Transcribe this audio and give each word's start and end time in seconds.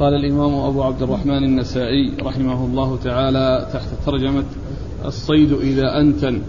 قال 0.00 0.14
الإمام 0.14 0.54
أبو 0.54 0.82
عبد 0.82 1.02
الرحمن 1.02 1.44
النسائي 1.44 2.12
رحمه 2.22 2.64
الله 2.64 2.96
تعالى 2.96 3.68
تحت 3.72 3.88
ترجمة 4.06 4.44
الصيد 5.04 5.52
إذا 5.52 6.00
أنتن. 6.00 6.42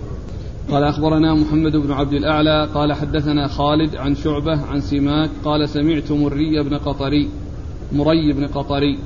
قال 0.72 0.84
أخبرنا 0.84 1.34
محمد 1.34 1.76
بن 1.76 1.92
عبد 1.92 2.14
الأعلى 2.14 2.70
قال 2.74 2.94
حدثنا 2.94 3.48
خالد 3.48 3.96
عن 3.96 4.16
شعبة 4.16 4.62
عن 4.66 4.82
سماك 4.82 5.30
قال 5.44 5.70
سمعت 5.70 6.12
مري 6.12 6.64
بن 6.64 6.78
قطري 6.78 7.30
مري 7.94 8.34
بن 8.34 8.48
قطري. 8.48 9.00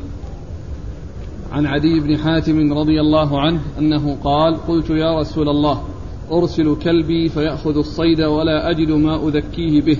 عن 1.51 1.65
عدي 1.65 1.99
بن 1.99 2.17
حاتم 2.17 2.73
رضي 2.73 3.01
الله 3.01 3.41
عنه 3.41 3.61
أنه 3.79 4.17
قال 4.23 4.67
قلت 4.67 4.89
يا 4.89 5.19
رسول 5.19 5.49
الله 5.49 5.83
أرسل 6.31 6.75
كلبي 6.75 7.29
فيأخذ 7.29 7.77
الصيد 7.77 8.21
ولا 8.21 8.69
أجد 8.69 8.91
ما 8.91 9.27
أذكيه 9.27 9.81
به 9.81 9.97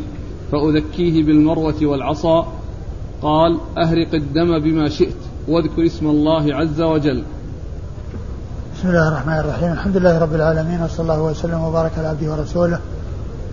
فأذكيه 0.52 1.24
بالمروة 1.24 1.86
والعصا 1.86 2.59
قال 3.21 3.57
أهرق 3.77 4.13
الدم 4.13 4.59
بما 4.59 4.89
شئت 4.89 5.15
واذكر 5.47 5.86
اسم 5.86 6.07
الله 6.07 6.55
عز 6.55 6.82
وجل. 6.82 7.23
بسم 8.77 8.89
الله 8.89 9.07
الرحمن 9.07 9.39
الرحيم. 9.39 9.71
الحمد 9.71 9.97
لله 9.97 10.19
رب 10.19 10.36
العالمين 10.36 10.82
وصلى 10.82 11.00
الله 11.00 11.21
وسلم 11.21 11.63
وبارك 11.63 11.91
على 11.97 12.07
عبده 12.07 12.32
ورسوله 12.32 12.79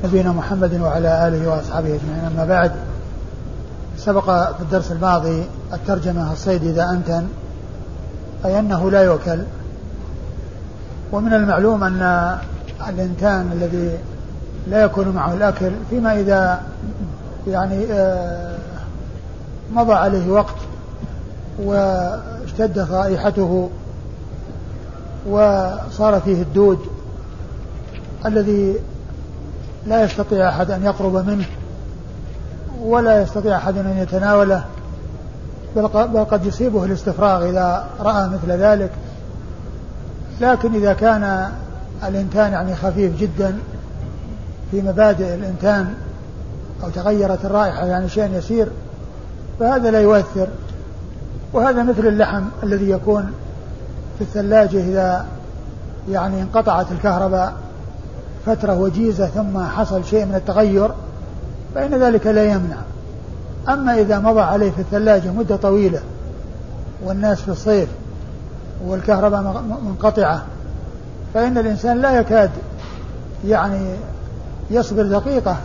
نبينا 0.04 0.32
محمد 0.32 0.80
وعلى 0.80 1.28
آله 1.28 1.50
وأصحابه 1.50 1.86
أجمعين. 1.86 2.24
أما 2.32 2.44
بعد 2.44 2.72
سبق 3.96 4.24
في 4.52 4.60
الدرس 4.60 4.92
الماضي 4.92 5.42
الترجمة 5.72 6.32
الصيد 6.32 6.64
إذا 6.64 6.90
أنتن 6.90 7.26
أي 8.44 8.58
أنه 8.58 8.90
لا 8.90 9.02
يؤكل. 9.02 9.38
ومن 11.12 11.32
المعلوم 11.32 11.84
أن 11.84 12.38
الإنتان 12.88 13.50
الذي 13.52 13.98
لا 14.70 14.84
يكون 14.84 15.08
معه 15.08 15.34
الأكل 15.34 15.70
فيما 15.90 16.20
إذا 16.20 16.60
يعني 17.48 17.84
آه، 17.92 18.55
مضى 19.72 19.92
عليه 19.92 20.30
وقت 20.30 20.54
واشتدت 21.58 22.90
رائحته 22.90 23.70
وصار 25.28 26.20
فيه 26.20 26.42
الدود 26.42 26.78
الذي 28.26 28.76
لا 29.86 30.04
يستطيع 30.04 30.48
أحد 30.48 30.70
أن 30.70 30.84
يقرب 30.84 31.14
منه 31.14 31.46
ولا 32.82 33.22
يستطيع 33.22 33.56
أحد 33.56 33.78
أن 33.78 33.98
يتناوله 33.98 34.64
بل 35.76 36.24
قد 36.24 36.46
يصيبه 36.46 36.84
الاستفراغ 36.84 37.48
إذا 37.48 37.86
رأى 38.00 38.28
مثل 38.28 38.52
ذلك. 38.52 38.90
لكن 40.40 40.74
إذا 40.74 40.92
كان 40.92 41.52
الإنتان 42.08 42.52
يعني 42.52 42.74
خفيف 42.74 43.20
جدا 43.20 43.58
في 44.70 44.82
مبادئ 44.82 45.34
الإنتان 45.34 45.94
أو 46.84 46.88
تغيرت 46.88 47.44
الرائحة 47.44 47.86
يعني 47.86 48.08
شيء 48.08 48.30
يسير 48.34 48.68
فهذا 49.60 49.90
لا 49.90 50.00
يؤثر. 50.00 50.48
وهذا 51.52 51.82
مثل 51.82 52.06
اللحم 52.06 52.42
الذي 52.62 52.90
يكون 52.90 53.32
في 54.18 54.24
الثلاجة 54.24 54.80
إذا 54.80 55.26
يعني 56.10 56.42
انقطعت 56.42 56.92
الكهرباء 56.92 57.52
فترة 58.46 58.78
وجيزة 58.78 59.26
ثم 59.26 59.58
حصل 59.58 60.04
شيء 60.04 60.24
من 60.24 60.34
التغير 60.34 60.90
فإن 61.74 61.94
ذلك 61.94 62.26
لا 62.26 62.44
يمنع. 62.44 62.76
أما 63.68 63.98
إذا 63.98 64.18
مضى 64.18 64.40
عليه 64.40 64.70
في 64.70 64.78
الثلاجة 64.78 65.30
مدة 65.30 65.56
طويلة 65.56 66.00
والناس 67.04 67.40
في 67.40 67.48
الصيف 67.48 67.88
والكهرباء 68.86 69.62
منقطعة 69.82 70.42
فإن 71.34 71.58
الإنسان 71.58 72.00
لا 72.00 72.20
يكاد 72.20 72.50
يعني 73.46 73.88
يصبر 74.70 75.02
دقيقة 75.02 75.56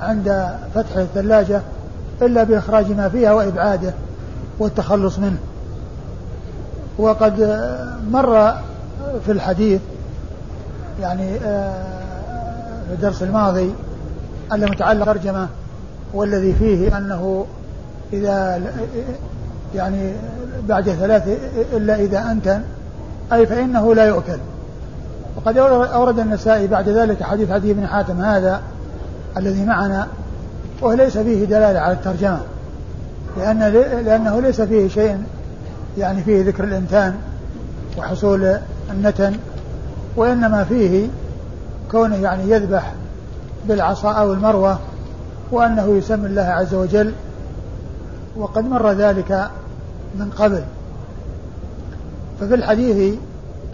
عند 0.00 0.56
فتح 0.74 0.96
الثلاجة 0.96 1.60
إلا 2.22 2.44
بإخراج 2.44 2.92
ما 2.92 3.08
فيها 3.08 3.32
وإبعاده 3.32 3.92
والتخلص 4.58 5.18
منه. 5.18 5.38
وقد 6.98 7.40
مر 8.10 8.54
في 9.26 9.32
الحديث 9.32 9.80
يعني 11.00 11.36
آه، 11.44 11.84
في 12.88 12.94
الدرس 12.94 13.22
الماضي 13.22 13.72
المتعلق 14.52 15.04
ترجمة 15.04 15.48
والذي 16.14 16.54
فيه 16.54 16.98
أنه 16.98 17.46
إذا 18.12 18.62
يعني 19.74 20.12
بعد 20.68 20.90
ثلاث 20.90 21.38
إلا 21.72 21.94
إذا 21.94 22.30
أنتن 22.30 22.62
أي 23.32 23.46
فإنه 23.46 23.94
لا 23.94 24.04
يؤكل. 24.04 24.38
وقد 25.36 25.58
أورد 25.58 26.18
النسائي 26.18 26.66
بعد 26.66 26.88
ذلك 26.88 27.22
حديث 27.22 27.50
عدي 27.50 27.72
بن 27.72 27.86
حاتم 27.86 28.20
هذا 28.20 28.60
الذي 29.36 29.64
معنا 29.64 30.06
وليس 30.82 31.18
فيه 31.18 31.44
دلالة 31.44 31.80
على 31.80 31.92
الترجمة. 31.92 32.40
لأن 33.38 33.58
لأنه 34.04 34.40
ليس 34.40 34.60
فيه 34.60 34.88
شيء 34.88 35.22
يعني 35.98 36.22
فيه 36.22 36.44
ذكر 36.44 36.64
الإنتان 36.64 37.14
وحصول 37.98 38.56
النتن 38.90 39.36
وإنما 40.16 40.64
فيه 40.64 41.08
كونه 41.90 42.16
يعني 42.16 42.50
يذبح 42.50 42.92
بالعصا 43.68 44.12
أو 44.12 44.32
المروة 44.32 44.78
وأنه 45.50 45.96
يسمي 45.96 46.26
الله 46.26 46.42
عز 46.42 46.74
وجل 46.74 47.12
وقد 48.36 48.64
مر 48.64 48.92
ذلك 48.92 49.50
من 50.14 50.30
قبل. 50.30 50.62
ففي 52.40 52.54
الحديث 52.54 53.14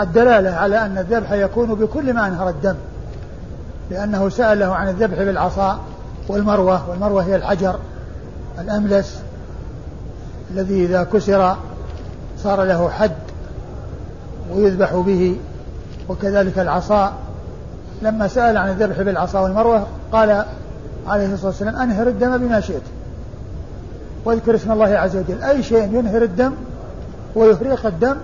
الدلالة 0.01 0.51
على 0.51 0.87
أن 0.87 0.99
الذبح 0.99 1.33
يكون 1.33 1.75
بكل 1.75 2.15
ما 2.15 2.27
أنهر 2.27 2.49
الدم 2.49 2.75
لأنه 3.91 4.29
سأله 4.29 4.75
عن 4.75 4.89
الذبح 4.89 5.19
بالعصا 5.19 5.81
والمروة 6.29 6.91
والمروة 6.91 7.23
هي 7.23 7.37
الحجر 7.37 7.79
الأملس 8.59 9.19
الذي 10.51 10.85
إذا 10.85 11.05
كسر 11.05 11.57
صار 12.43 12.63
له 12.63 12.89
حد 12.89 13.13
ويذبح 14.55 14.95
به 14.95 15.37
وكذلك 16.09 16.59
العصا. 16.59 17.13
لما 18.03 18.29
سأل 18.29 18.57
عن 18.57 18.69
الذبح 18.69 19.03
بالعصا 19.03 19.41
والمروة 19.41 19.87
قال 20.13 20.45
عليه 21.07 21.33
الصلاة 21.35 21.47
والسلام 21.47 21.77
أنهر 21.77 22.09
الدم 22.09 22.39
بما 22.39 22.61
شئت. 22.61 22.83
واذكر 24.25 24.55
اسم 24.55 24.73
الله 24.73 24.87
عز 24.87 25.17
وجل. 25.17 25.43
أي 25.43 25.63
شيء 25.63 25.99
ينهر 25.99 26.23
الدم 26.23 26.53
ويفريق 27.35 27.87
الدم 27.87 28.17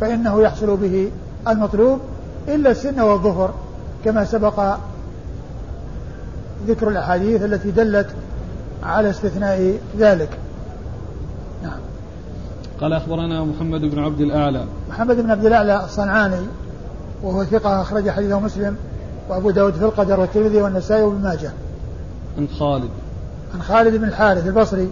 فإنه 0.00 0.42
يحصل 0.42 0.76
به 0.76 1.10
المطلوب 1.48 2.00
إلا 2.48 2.70
السن 2.70 3.00
والظفر 3.00 3.50
كما 4.04 4.24
سبق 4.24 4.76
ذكر 6.68 6.88
الأحاديث 6.88 7.42
التي 7.42 7.70
دلت 7.70 8.06
على 8.82 9.10
استثناء 9.10 9.78
ذلك. 9.98 10.28
نعم. 11.62 11.78
قال 12.80 12.92
أخبرنا 12.92 13.44
محمد 13.44 13.80
بن 13.80 13.98
عبد 13.98 14.20
الأعلى. 14.20 14.64
محمد 14.90 15.16
بن 15.16 15.30
عبد 15.30 15.46
الأعلى 15.46 15.84
الصنعاني 15.84 16.46
وهو 17.22 17.44
ثقة 17.44 17.80
أخرج 17.80 18.10
حديثه 18.10 18.40
مسلم 18.40 18.76
وأبو 19.28 19.50
داود 19.50 19.74
في 19.74 19.84
القدر 19.84 20.20
والترمذي 20.20 20.62
والنسائي 20.62 21.02
وابن 21.02 21.22
ماجه. 21.22 21.50
عن 22.38 22.48
خالد. 22.58 22.90
عن 23.54 23.62
خالد 23.62 23.96
بن 23.96 24.04
الحارث 24.04 24.46
البصري 24.46 24.88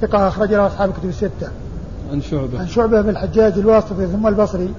ثقة 0.00 0.28
أخرج 0.28 0.54
له 0.54 0.66
أصحاب 0.66 0.88
الكتب 0.88 1.08
الستة. 1.08 1.48
عن 2.12 2.20
شعبة. 2.20 2.60
عن 2.60 2.66
شعبة 2.66 3.00
بن 3.00 3.08
الحجاج 3.08 3.58
الواسطي 3.58 4.06
ثم 4.06 4.26
البصري 4.26 4.74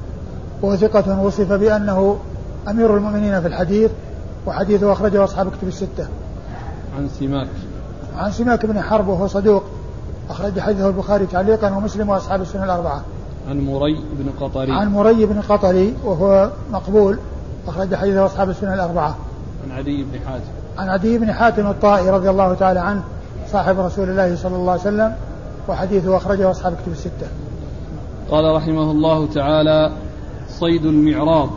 وهو 0.62 0.76
ثقة 0.76 1.22
وصف 1.22 1.53
بأنه 1.53 2.18
أمير 2.70 2.98
المؤمنين 2.98 3.42
في 3.42 3.48
الحديث 3.48 3.92
وحديثه 4.47 4.91
أخرجه 4.91 5.24
أصحاب 5.24 5.47
الكتب 5.47 5.68
الستة. 5.68 6.07
عن 6.97 7.09
سماك. 7.19 7.47
عن 8.18 8.31
سماك 8.31 8.66
بن 8.66 8.81
حرب 8.81 9.07
وهو 9.07 9.28
صدوق. 9.28 9.63
أخرج 10.29 10.59
حديثه 10.59 10.88
البخاري 10.88 11.25
تعليقا 11.25 11.75
ومسلم 11.75 12.09
وأصحاب 12.09 12.41
السنة 12.41 12.63
الأربعة. 12.63 13.02
عن 13.50 13.66
مري 13.66 14.03
بن 14.13 14.46
قطري. 14.46 14.72
عن 14.72 14.91
مري 14.91 15.25
بن 15.25 15.41
قطري 15.41 15.96
وهو 16.06 16.50
مقبول. 16.72 17.19
أخرج 17.68 17.96
حديثه 17.96 18.25
أصحاب 18.25 18.50
السنة 18.50 18.74
الأربعة. 18.74 19.16
عن 19.66 19.78
عدي 19.78 20.03
بن 20.03 20.19
حاتم. 20.28 20.44
عن 20.78 20.90
عدي 20.90 21.18
بن 21.18 21.31
حاتم 21.34 21.68
الطائي 21.68 22.09
رضي 22.09 22.29
الله 22.29 22.53
تعالى 22.53 22.79
عنه 22.79 23.03
صاحب 23.52 23.79
رسول 23.79 24.09
الله 24.09 24.35
صلى 24.35 24.56
الله 24.56 24.72
عليه 24.72 24.81
وسلم 24.81 25.16
وحديثه 25.68 26.18
أخرجه 26.18 26.52
أصحاب 26.52 26.73
الكتب 26.73 26.91
الستة. 26.91 27.28
قال 28.32 28.55
رحمه 28.55 28.91
الله 28.91 29.28
تعالى 29.28 29.91
صيد 30.49 30.85
المعراض. 30.85 31.49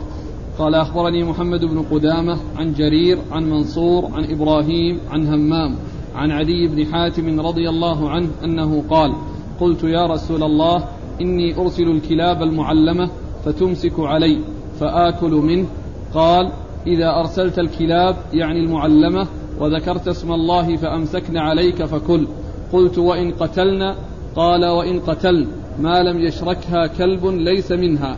قال 0.59 0.75
أخبرني 0.75 1.23
محمد 1.23 1.65
بن 1.65 1.81
قدامة 1.91 2.37
عن 2.57 2.73
جرير 2.73 3.17
عن 3.31 3.49
منصور 3.49 4.05
عن 4.13 4.23
إبراهيم 4.23 4.99
عن 5.09 5.27
همام 5.27 5.75
عن 6.15 6.31
عدي 6.31 6.67
بن 6.67 6.85
حاتم 6.85 7.39
رضي 7.39 7.69
الله 7.69 8.09
عنه 8.09 8.29
أنه 8.43 8.83
قال 8.89 9.13
قلت 9.59 9.83
يا 9.83 10.05
رسول 10.05 10.43
الله 10.43 10.83
إني 11.21 11.57
أرسل 11.57 11.83
الكلاب 11.83 12.43
المعلمة 12.43 13.09
فتمسك 13.45 13.99
علي 13.99 14.37
فآكل 14.79 15.31
منه. 15.31 15.65
قال 16.13 16.51
إذا 16.87 17.19
أرسلت 17.19 17.59
الكلاب 17.59 18.15
يعني 18.33 18.59
المعلمة 18.59 19.27
وذكرت 19.59 20.07
اسم 20.07 20.31
الله 20.31 20.75
فأمسكن 20.75 21.37
عليك 21.37 21.85
فكل. 21.85 22.27
قلت 22.73 22.97
وإن 22.97 23.31
قتلن؟ 23.31 23.95
قال 24.35 24.65
وإن 24.65 24.99
قتلن. 24.99 25.47
ما 25.79 26.03
لم 26.03 26.19
يشركها 26.19 26.87
كلب 26.87 27.25
ليس 27.25 27.71
منها. 27.71 28.17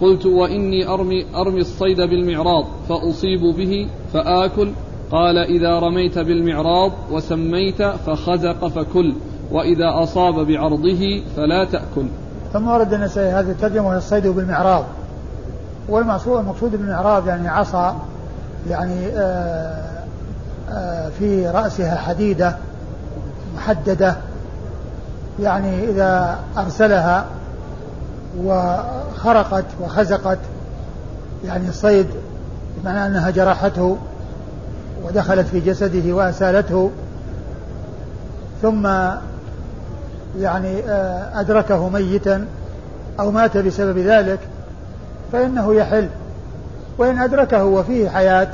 قلت 0.00 0.26
وإني 0.26 0.88
أرمي, 0.88 1.26
أرمي 1.34 1.60
الصيد 1.60 2.00
بالمعراض 2.00 2.64
فأصيب 2.88 3.40
به 3.40 3.88
فآكل. 4.12 4.70
قال 5.10 5.38
إذا 5.38 5.78
رميت 5.78 6.18
بالمعراض 6.18 6.92
وسميت 7.10 7.82
فخزق 7.82 8.68
فكل 8.68 9.14
وإذا 9.52 10.02
أصاب 10.02 10.34
بعرضه 10.46 11.22
فلا 11.36 11.64
تأكل. 11.64 12.06
ثم 12.52 12.68
ورد 12.68 12.94
النسائي 12.94 13.28
هذه 13.28 13.50
الترجمة 13.50 13.88
وهي 13.88 13.98
الصيد 13.98 14.26
بالمعراض. 14.26 14.84
والمقصود 15.88 16.38
المقصود 16.40 16.70
بالمعراض 16.70 17.28
يعني 17.28 17.48
عصا 17.48 17.96
يعني 18.70 19.06
آآ 19.06 19.12
آه، 19.16 20.72
آآ 20.72 21.06
آه، 21.06 21.08
في 21.18 21.46
رأسها 21.46 21.96
حديدة 21.96 22.56
محددة 23.56 24.16
يعني 25.40 25.84
إذا 25.84 26.38
أرسلها 26.58 27.24
وخرقت 28.44 29.64
وخزقت 29.80 30.38
يعني 31.44 31.68
الصيد 31.68 32.06
بمعنى 32.76 33.06
أنها 33.06 33.30
جرحته 33.30 33.96
ودخلت 35.04 35.46
في 35.46 35.60
جسده 35.60 36.12
وأسالته 36.12 36.90
ثم 38.62 38.86
يعني 40.40 40.80
آه، 40.88 41.40
أدركه 41.40 41.88
ميتا 41.88 42.46
أو 43.20 43.30
مات 43.30 43.56
بسبب 43.56 43.98
ذلك 43.98 44.38
فإنه 45.32 45.74
يحل. 45.74 46.08
وإن 46.98 47.18
أدركه 47.18 47.64
وفيه 47.64 48.08
حياة 48.08 48.48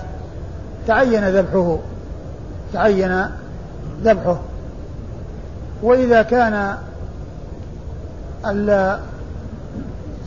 تعين 0.87 1.29
ذبحه 1.29 1.79
تعين 2.73 3.25
ذبحه. 4.05 4.40
وإذا 5.82 6.23
كان 6.23 6.76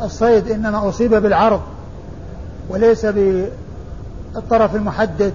الصيد 0.02 0.52
إنما 0.52 0.90
أصيب 0.90 1.16
بالعرض 1.16 1.62
وليس 2.70 3.06
بالطرف 3.06 4.76
المحدد 4.76 5.34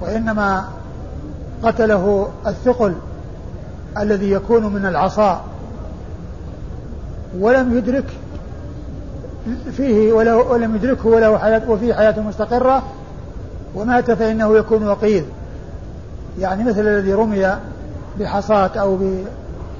وإنما 0.00 0.64
قتله 1.62 2.28
الثقل 2.46 2.94
الذي 3.98 4.30
يكون 4.30 4.66
من 4.66 4.86
العصا. 4.86 5.44
ولم 7.38 7.76
يدرك 7.76 8.04
فيه 9.76 10.12
ولم 10.12 10.76
يدركه 10.76 11.08
وله 11.08 11.38
حياة 11.38 11.62
وفيه 11.68 11.94
حياة 11.94 12.20
مستقرة 12.20 12.82
ومات 13.74 14.10
فإنه 14.10 14.56
يكون 14.56 14.88
وقيد. 14.88 15.24
يعني 16.38 16.64
مثل 16.64 16.80
الذي 16.80 17.12
رمي 17.12 17.56
بحصاة 18.20 18.70
أو 18.76 18.98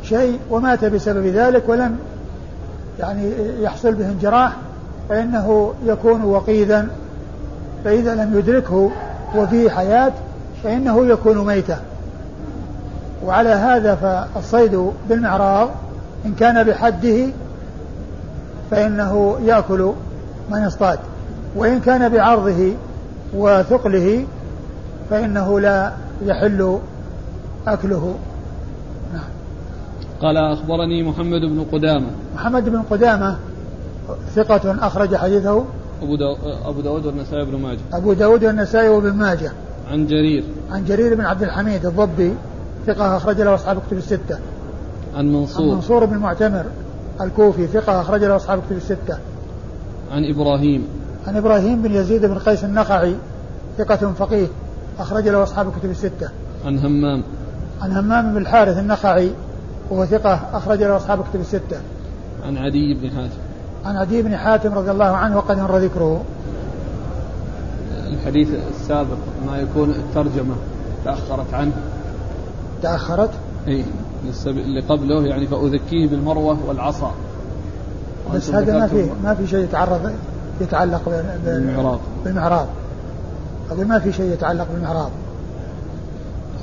بشيء 0.03 0.41
ومات 0.51 0.85
بسبب 0.85 1.27
ذلك 1.27 1.69
ولم 1.69 1.99
يعني 2.99 3.33
يحصل 3.61 3.95
به 3.95 4.07
انجراح 4.07 4.53
فإنه 5.09 5.75
يكون 5.85 6.23
وقيدا. 6.25 6.89
فإذا 7.85 8.15
لم 8.15 8.39
يدركه 8.39 8.91
وفيه 9.37 9.71
حياة 9.71 10.13
فإنه 10.65 11.07
يكون 11.07 11.47
ميتا. 11.47 11.81
وعلى 13.25 13.49
هذا 13.49 13.95
فالصيد 13.95 14.91
بالمعراض 15.09 15.69
إن 16.27 16.35
كان 16.35 16.65
بحده 16.65 17.27
فإنه 18.71 19.39
يأكل 19.45 19.93
من 20.51 20.63
يصطاد 20.63 20.99
وإن 21.57 21.81
كان 21.81 22.09
بعرضه 22.09 22.73
وثقله 23.35 24.25
فإنه 25.11 25.61
لا 25.61 25.93
يحل 26.23 26.79
أكله. 27.67 28.15
قال 30.23 30.37
أخبرني 30.37 31.03
محمد 31.03 31.41
بن 31.41 31.65
قدامة. 31.73 32.07
محمد 32.35 32.69
بن 32.69 32.83
قدامة 32.83 33.37
ثقة 34.35 34.87
أخرج 34.87 35.17
حديثه 35.17 35.65
أبو, 36.03 36.17
داو 36.17 36.37
أبو 36.65 36.81
داود 36.81 37.07
والنسائي 37.07 37.45
بن 37.45 37.59
ماجه. 37.59 37.79
أبو 37.93 38.13
داود 38.13 38.45
والنسائي 38.45 38.89
وابن 38.89 39.13
ماجه. 39.13 39.53
عن 39.91 40.07
جرير. 40.07 40.45
عن 40.71 40.85
جرير 40.85 41.15
بن 41.15 41.25
عبد 41.25 41.43
الحميد 41.43 41.87
الضبي 41.87 42.35
ثقة 42.87 43.17
أخرج 43.17 43.41
له 43.41 43.55
أصحاب 43.55 43.79
كتب 43.87 43.97
الستة. 43.97 44.39
عن 45.17 45.33
منصور. 45.33 45.63
عن 45.63 45.75
منصور 45.75 46.05
بن 46.05 46.17
معتمر 46.17 46.65
الكوفي 47.21 47.67
ثقة 47.67 48.01
أخرج 48.01 48.25
له 48.25 48.37
أصحاب 48.37 48.61
كتب 48.67 48.77
الستة. 48.77 49.19
عن 50.13 50.25
إبراهيم. 50.25 50.87
عن 51.27 51.37
إبراهيم 51.37 51.83
بن 51.83 51.95
يزيد 51.95 52.27
بن 52.27 52.39
قيس 52.39 52.65
النخعي 52.65 53.15
ثقة 53.79 54.13
فقيه 54.13 54.47
أخرج 54.99 55.29
له 55.29 55.43
أصحاب 55.43 55.69
الكتب 55.69 55.91
الستة. 55.91 56.29
عن 56.67 56.79
همام. 56.79 57.23
عن 57.83 57.93
همام 57.93 58.31
بن 58.33 58.37
الحارث 58.37 58.79
النخعي 58.79 59.31
وهو 59.91 60.07
ثقة 60.07 60.41
أخرج 60.53 60.83
له 60.83 60.97
أصحاب 60.97 61.21
الكتب 61.21 61.41
الستة. 61.41 61.81
عن 62.47 62.57
عدي 62.57 62.95
بن 62.95 63.11
حاتم. 63.11 63.39
عن 63.85 63.97
عدي 63.97 64.23
بن 64.23 64.37
حاتم 64.37 64.75
رضي 64.75 64.91
الله 64.91 65.05
عنه 65.05 65.37
وقد 65.37 65.59
مر 65.59 65.79
ذكره. 65.79 66.25
الحديث 68.07 68.49
السابق 68.75 69.17
ما 69.47 69.59
يكون 69.59 69.91
الترجمة 69.91 70.55
تأخرت 71.05 71.55
عنه. 71.55 71.73
تأخرت؟ 72.83 73.31
اي 73.69 73.85
اللي 74.47 74.81
قبله 74.81 75.27
يعني 75.27 75.47
فأذكيه 75.47 76.09
بالمروة 76.09 76.59
والعصا. 76.69 77.15
بس 78.35 78.51
هذا 78.51 78.79
ما 78.79 78.87
في 78.87 79.11
ما 79.25 79.35
في 79.35 79.47
شيء 79.47 79.65
يتعرض 79.65 80.11
يتعلق 80.61 81.25
بالمعراض 81.45 81.99
بالمعراض 82.25 82.67
أقول 83.71 83.87
ما 83.87 83.99
في 83.99 84.13
شيء 84.13 84.33
يتعلق 84.33 84.67
بالمعراض 84.73 85.11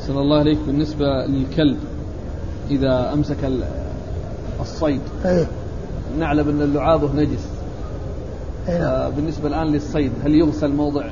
صلى 0.08 0.22
الله 0.22 0.40
عليك 0.40 0.58
بالنسبة 0.68 1.06
للكلب 1.28 1.78
إذا 2.76 3.14
أمسك 3.14 3.38
الصيد 4.62 5.02
أيه؟ 5.26 5.46
نعلم 6.20 6.50
أن 6.50 6.62
اللعابه 6.62 7.10
نجس 7.16 7.48
أيه. 8.70 9.10
بالنسبة 9.10 9.48
الآن 9.48 9.68
للصيد 9.68 10.12
هل 10.26 10.36
يغسل 10.36 10.72
موضع 10.72 11.06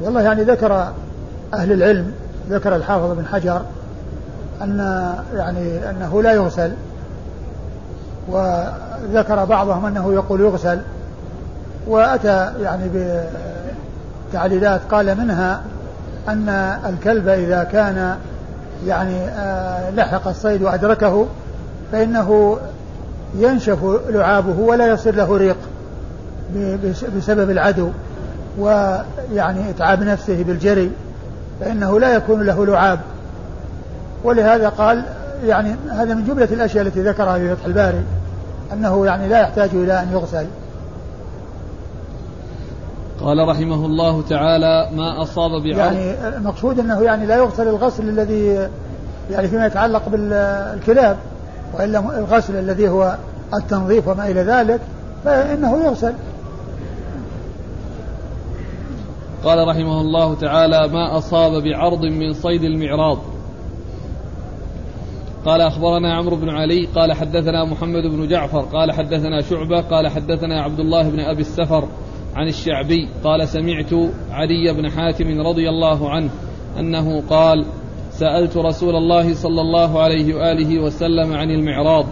والله 0.00 0.22
يعني 0.22 0.42
ذكر 0.42 0.92
أهل 1.54 1.72
العلم 1.72 2.12
ذكر 2.50 2.76
الحافظ 2.76 3.16
بن 3.16 3.26
حجر 3.26 3.62
أن 4.62 4.78
يعني 5.34 5.90
أنه 5.90 6.22
لا 6.22 6.32
يغسل 6.32 6.72
وذكر 8.28 9.44
بعضهم 9.44 9.86
أنه 9.86 10.12
يقول 10.12 10.40
يغسل 10.40 10.80
وأتى 11.86 12.52
يعني 12.62 12.90
بتعليلات 14.30 14.80
قال 14.90 15.18
منها 15.18 15.62
أن 16.28 16.48
الكلب 16.88 17.28
إذا 17.28 17.64
كان 17.64 18.16
يعني 18.86 19.16
آه، 19.16 19.90
لحق 19.90 20.28
الصيد 20.28 20.62
وأدركه 20.62 21.26
فإنه 21.92 22.58
ينشف 23.38 23.78
لعابه 24.08 24.58
ولا 24.58 24.86
يصير 24.86 25.14
له 25.14 25.36
ريق 25.36 25.56
بسبب 27.16 27.50
العدو 27.50 27.88
ويعني 28.58 29.70
إتعاب 29.70 30.02
نفسه 30.02 30.42
بالجري 30.42 30.90
فإنه 31.60 32.00
لا 32.00 32.14
يكون 32.14 32.42
له 32.42 32.66
لعاب. 32.66 33.00
ولهذا 34.24 34.68
قال 34.68 35.04
يعني 35.46 35.76
هذا 35.90 36.14
من 36.14 36.24
جملة 36.24 36.48
الأشياء 36.52 36.86
التي 36.86 37.00
ذكرها 37.02 37.38
في 37.38 37.56
فتح 37.56 37.64
الباري 37.64 38.02
أنه 38.72 39.06
يعني 39.06 39.28
لا 39.28 39.40
يحتاج 39.40 39.70
إلى 39.72 40.00
أن 40.02 40.08
يغسل. 40.12 40.46
قال 43.24 43.48
رحمه 43.48 43.86
الله 43.86 44.22
تعالى 44.22 44.88
ما 44.96 45.22
أصاب 45.22 45.50
بعرض 45.50 45.66
يعني 45.76 46.28
المقصود 46.36 46.78
أنه 46.78 47.02
يعني 47.02 47.26
لا 47.26 47.36
يغسل 47.36 47.68
الغسل 47.68 48.08
الذي 48.08 48.68
يعني 49.30 49.48
فيما 49.48 49.66
يتعلق 49.66 50.08
بالكلاب 50.08 51.16
وإلا 51.74 52.18
الغسل 52.18 52.56
الذي 52.56 52.88
هو 52.88 53.16
التنظيف 53.54 54.08
وما 54.08 54.30
إلى 54.30 54.40
ذلك 54.40 54.80
فإنه 55.24 55.84
يغسل. 55.84 56.12
قال 59.44 59.68
رحمه 59.68 60.00
الله 60.00 60.34
تعالى 60.34 60.88
ما 60.88 61.18
أصاب 61.18 61.62
بعرض 61.62 62.04
من 62.04 62.32
صيد 62.32 62.62
المعراض. 62.62 63.18
قال 65.44 65.60
أخبرنا 65.60 66.14
عمرو 66.14 66.36
بن 66.36 66.48
علي 66.50 66.86
قال 66.86 67.12
حدثنا 67.12 67.64
محمد 67.64 68.02
بن 68.02 68.28
جعفر 68.28 68.60
قال 68.60 68.92
حدثنا 68.92 69.40
شعبة 69.40 69.80
قال 69.80 70.08
حدثنا 70.08 70.62
عبد 70.62 70.80
الله 70.80 71.08
بن 71.10 71.20
أبي 71.20 71.40
السفر 71.40 71.84
عن 72.36 72.48
الشعبي 72.48 73.08
قال 73.24 73.48
سمعت 73.48 73.92
علي 74.30 74.72
بن 74.72 74.90
حاتم 74.90 75.40
رضي 75.40 75.68
الله 75.68 76.10
عنه 76.10 76.30
أنه 76.78 77.22
قال 77.30 77.64
سألت 78.12 78.56
رسول 78.56 78.96
الله 78.96 79.34
صلى 79.34 79.60
الله 79.60 80.02
عليه 80.02 80.34
وآله 80.34 80.80
وسلم 80.80 81.32
عن 81.34 81.50
المعراض 81.50 82.06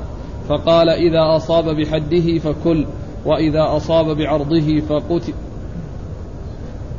فقال 0.49 0.89
إذا 0.89 1.37
أصاب 1.37 1.77
بحده 1.77 2.39
فكل 2.39 2.87
وإذا 3.27 3.77
أصاب 3.77 4.17
بعرضه 4.17 4.81
فقتل 4.81 5.33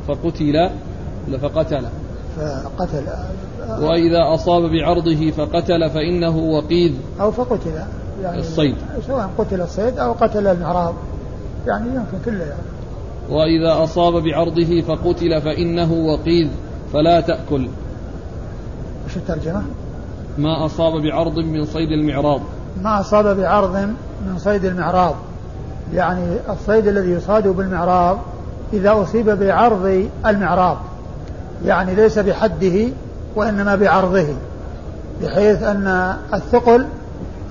فقتل 0.08 0.70
فقتل؟ 1.42 1.86
فقتل. 2.36 3.04
وإذا 3.68 4.34
أصاب 4.34 4.62
بعرضه 4.62 5.30
فقتل 5.30 5.90
فإنه 5.90 6.38
وقيد 6.38 6.94
أو 7.20 7.30
فقتل. 7.30 7.70
يعني 8.22 8.38
الصيد. 8.38 8.74
سواء 9.06 9.30
قتل 9.38 9.60
الصيد 9.60 9.98
أو 9.98 10.12
قتل 10.12 10.46
المعراض. 10.46 10.94
يعني 11.66 11.86
يمكن 11.86 12.24
كله. 12.24 12.44
يعني 12.44 12.71
وإذا 13.32 13.84
أصاب 13.84 14.12
بعرضه 14.12 14.80
فقتل 14.80 15.40
فإنه 15.40 15.92
وقيد 15.92 16.50
فلا 16.92 17.20
تأكل. 17.20 17.68
وش 19.06 19.16
الترجمة؟ 19.16 19.62
ما 20.38 20.66
أصاب 20.66 20.92
بعرض 21.02 21.38
من 21.38 21.64
صيد 21.64 21.88
المعراض. 21.88 22.40
ما 22.82 23.00
أصاب 23.00 23.36
بعرض 23.36 23.76
من 24.26 24.38
صيد 24.38 24.64
المعراض. 24.64 25.14
يعني 25.94 26.36
الصيد 26.48 26.86
الذي 26.86 27.10
يصاد 27.10 27.48
بالمعراض 27.48 28.18
إذا 28.72 29.02
أصيب 29.02 29.30
بعرض 29.30 30.06
المعراض. 30.26 30.76
يعني 31.64 31.94
ليس 31.94 32.18
بحده 32.18 32.88
وإنما 33.36 33.74
بعرضه 33.74 34.26
بحيث 35.22 35.62
أن 35.62 36.16
الثقل 36.34 36.86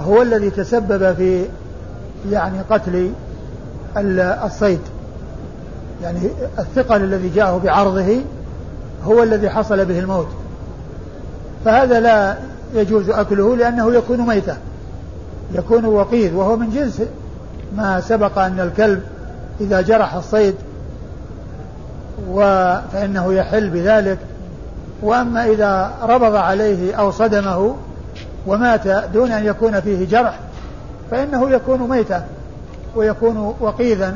هو 0.01 0.21
الذي 0.21 0.49
تسبب 0.49 1.13
في 1.15 1.45
يعني 2.31 2.59
قتل 2.69 3.11
الصيد. 4.45 4.79
يعني 6.03 6.19
الثقل 6.59 7.03
الذي 7.03 7.29
جاءه 7.29 7.57
بعرضه 7.63 8.21
هو 9.03 9.23
الذي 9.23 9.49
حصل 9.49 9.85
به 9.85 9.99
الموت. 9.99 10.27
فهذا 11.65 11.99
لا 11.99 12.37
يجوز 12.73 13.09
أكله 13.09 13.55
لأنه 13.55 13.93
يكون 13.93 14.21
ميتة 14.21 14.57
يكون 15.53 15.85
وقيد 15.85 16.33
وهو 16.33 16.57
من 16.57 16.69
جنس 16.69 17.01
ما 17.75 18.01
سبق 18.01 18.39
أن 18.39 18.59
الكلب 18.59 19.01
إذا 19.61 19.81
جرح 19.81 20.13
الصيد 20.13 20.55
فإنه 22.93 23.33
يحل 23.33 23.69
بذلك. 23.69 24.17
وأما 25.01 25.45
إذا 25.45 25.91
ربض 26.01 26.35
عليه 26.35 26.95
أو 26.95 27.11
صدمه 27.11 27.75
ومات 28.47 28.87
دون 28.87 29.31
أن 29.31 29.45
يكون 29.45 29.79
فيه 29.79 30.07
جرح 30.07 30.39
فإنه 31.11 31.49
يكون 31.49 31.89
ميتا 31.89 32.25
ويكون 32.95 33.55
وقيذا 33.59 34.15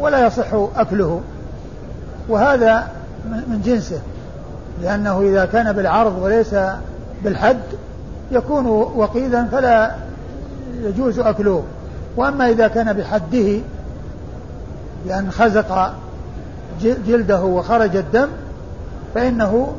ولا 0.00 0.26
يصح 0.26 0.46
أكله. 0.76 1.20
وهذا 2.28 2.88
من 3.24 3.62
جنسه 3.64 4.00
لأنه 4.82 5.20
إذا 5.20 5.44
كان 5.44 5.72
بالعرض 5.72 6.22
وليس 6.22 6.54
بالحد 7.24 7.60
يكون 8.30 8.66
وقيدا 8.96 9.48
فلا 9.52 9.90
يجوز 10.82 11.18
أكله. 11.18 11.64
وأما 12.16 12.48
إذا 12.48 12.68
كان 12.68 12.92
بحده 12.92 13.58
لأن 15.06 15.30
خزق 15.30 15.92
جلده 16.82 17.42
وخرج 17.42 17.96
الدم 17.96 18.28
فإنه 19.14 19.72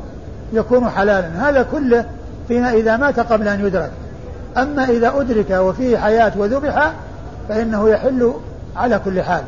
يكون 0.52 0.88
حلالا. 0.90 1.48
هذا 1.48 1.66
كله 1.72 2.04
فيما 2.48 2.72
إذا 2.72 2.96
مات 2.96 3.20
قبل 3.20 3.48
أن 3.48 3.66
يدرك. 3.66 3.90
أما 4.56 4.84
إذا 4.84 5.12
أدرك 5.20 5.50
وفيه 5.50 5.98
حياة 5.98 6.32
وذبح 6.36 6.92
فإنه 7.48 7.88
يحل 7.88 8.32
على 8.76 9.00
كل 9.04 9.22
حال. 9.22 9.42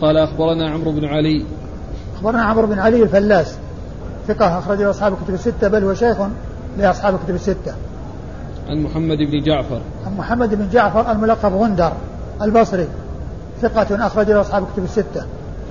قال 0.00 0.16
أخبرنا 0.16 0.70
عمرو 0.70 0.92
بن 0.92 1.04
علي. 1.04 1.44
أخبرنا 2.16 2.42
عمرو 2.42 2.66
بن 2.66 2.78
علي 2.78 3.02
الفلاس. 3.02 3.58
ثقة 4.28 4.58
أخرج 4.58 4.82
له 4.82 4.90
أصحاب 4.90 5.12
الكتب 5.12 5.34
الستة 5.34 5.68
بل 5.68 5.84
هو 5.84 5.94
شيخ 5.94 6.16
لأصحاب 6.78 7.14
الكتب 7.14 7.34
الستة. 7.34 7.74
عن 8.68 8.82
محمد 8.82 9.18
بن 9.18 9.42
جعفر. 9.42 9.80
عن 10.06 10.16
محمد 10.16 10.54
بن 10.54 10.68
جعفر 10.68 11.12
الملقب 11.12 11.54
غندر 11.54 11.92
البصري. 12.42 12.88
ثقة 13.62 14.06
أخرج 14.06 14.30
له 14.30 14.40
أصحاب 14.40 14.62
الكتب 14.62 14.84
الستة. 14.84 15.24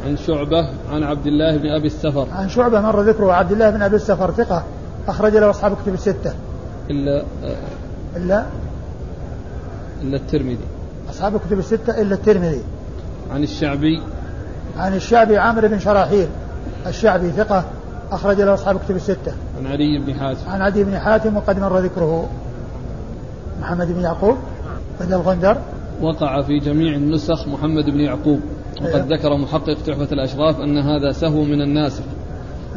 عن 0.06 0.18
شعبة 0.18 0.70
عن 0.92 1.04
عبد 1.04 1.28
الله 1.28 1.58
بن 1.58 1.70
أبي 1.70 1.88
السفر. 1.88 2.28
عن 2.32 2.50
شعبة 2.50 2.82
مر 2.82 3.02
ذكره 3.02 3.34
عبد 3.34 3.52
الله 3.52 3.70
بن 3.70 3.82
أبي 3.82 3.96
السفر. 3.96 4.32
ثقة 4.32 4.64
أخرج 5.08 5.38
له 5.38 5.50
أصحاب 5.50 5.72
الكتب 5.72 5.94
الستة. 5.94 6.34
إلا 6.90 7.24
إلا؟ 8.16 8.46
إلا 10.02 10.18
الترمذي. 10.18 10.66
أصحاب 11.10 11.36
الكتب 11.36 11.60
الستة 11.60 12.02
إلا 12.02 12.16
الترمذي. 12.16 12.62
عن 13.32 13.44
الشعبي. 13.44 14.02
عن 14.78 14.96
الشعبي 14.96 15.38
عمرو 15.38 15.68
بن 15.68 15.80
شراحيل 15.80 16.28
الشعبي 16.88 17.32
ثقة 17.32 17.64
أخرج 18.12 18.42
له 18.42 18.54
أصحاب 18.54 18.76
الكتب 18.76 18.96
الستة 18.96 19.34
عن 19.58 19.68
علي 19.68 20.00
بن 20.00 20.14
حاتم 20.14 20.50
عن 20.50 20.62
علي 20.62 20.84
بن 20.84 21.00
حاتم 21.00 21.38
وقد 21.38 21.60
مر 21.60 21.80
ذكره 21.80 22.30
محمد 23.62 23.88
بن 23.88 24.02
يعقوب 24.02 24.38
بدل 25.00 25.14
الغندر 25.14 25.58
وقع 26.02 26.42
في 26.42 26.60
جميع 26.60 26.96
النسخ 26.96 27.48
محمد 27.48 27.86
بن 27.86 28.00
يعقوب 28.00 28.40
وقد 28.82 28.94
أيوه. 28.96 29.06
ذكر 29.06 29.38
محقق 29.38 29.78
تحفة 29.88 30.08
الأشراف 30.12 30.62
أن 30.62 30.78
هذا 30.78 31.12
سهو 31.12 31.44
من 31.44 31.62
الناسخ 31.62 32.04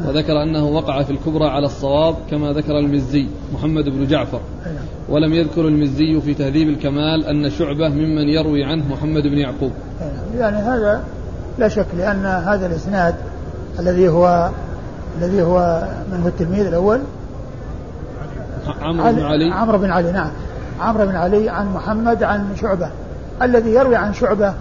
وذكر 0.07 0.43
أنه 0.43 0.65
وقع 0.65 1.03
في 1.03 1.11
الكبرى 1.11 1.45
على 1.45 1.65
الصواب 1.65 2.15
كما 2.31 2.51
ذكر 2.51 2.79
المزي 2.79 3.27
محمد 3.53 3.83
بن 3.89 4.07
جعفر 4.07 4.41
أيوه. 4.65 4.79
ولم 5.09 5.33
يذكر 5.33 5.67
المزي 5.67 6.21
في 6.21 6.33
تهذيب 6.33 6.69
الكمال 6.69 7.25
أن 7.25 7.49
شعبة 7.49 7.89
ممن 7.89 8.29
يروي 8.29 8.63
عنه 8.63 8.83
محمد 8.87 9.23
بن 9.23 9.37
يعقوب. 9.37 9.71
يعني 10.37 10.57
هذا 10.57 11.03
لا 11.57 11.67
شك 11.67 11.85
لأن 11.97 12.25
هذا 12.25 12.65
الإسناد 12.65 13.15
الذي 13.79 14.09
هو 14.09 14.49
الذي 15.17 15.41
هو 15.41 15.83
من 16.11 16.21
هو 16.21 16.27
التلميذ 16.27 16.65
الأول. 16.65 16.99
عمرو 18.81 19.11
بن 19.11 19.23
علي. 19.23 19.51
عمرو 19.51 19.77
بن 19.77 19.91
علي 19.91 20.11
نعم. 20.11 20.29
عمرو 20.81 21.05
بن 21.05 21.15
علي 21.15 21.49
عن 21.49 21.73
محمد 21.73 22.23
عن 22.23 22.55
شعبة. 22.61 22.89
الذي 23.41 23.69
يروي 23.73 23.95
عن 23.95 24.13
شعبة 24.13 24.53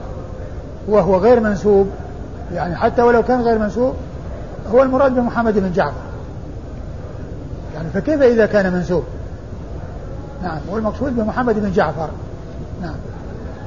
وهو 0.88 1.16
غير 1.16 1.40
منسوب 1.40 1.88
يعني 2.54 2.76
حتى 2.76 3.02
ولو 3.02 3.22
كان 3.22 3.40
غير 3.40 3.58
منسوب 3.58 3.94
هو 4.72 4.82
المراد 4.82 5.14
بمحمد 5.14 5.58
بن 5.58 5.72
جعفر. 5.72 5.92
يعني 7.74 7.88
فكيف 7.90 8.22
إذا 8.22 8.46
كان 8.46 8.72
منسوب؟ 8.72 9.04
نعم 10.42 10.58
هو 10.70 10.78
المقصود 10.78 11.16
بمحمد 11.16 11.58
بن 11.58 11.72
جعفر. 11.72 12.08
نعم. 12.82 12.94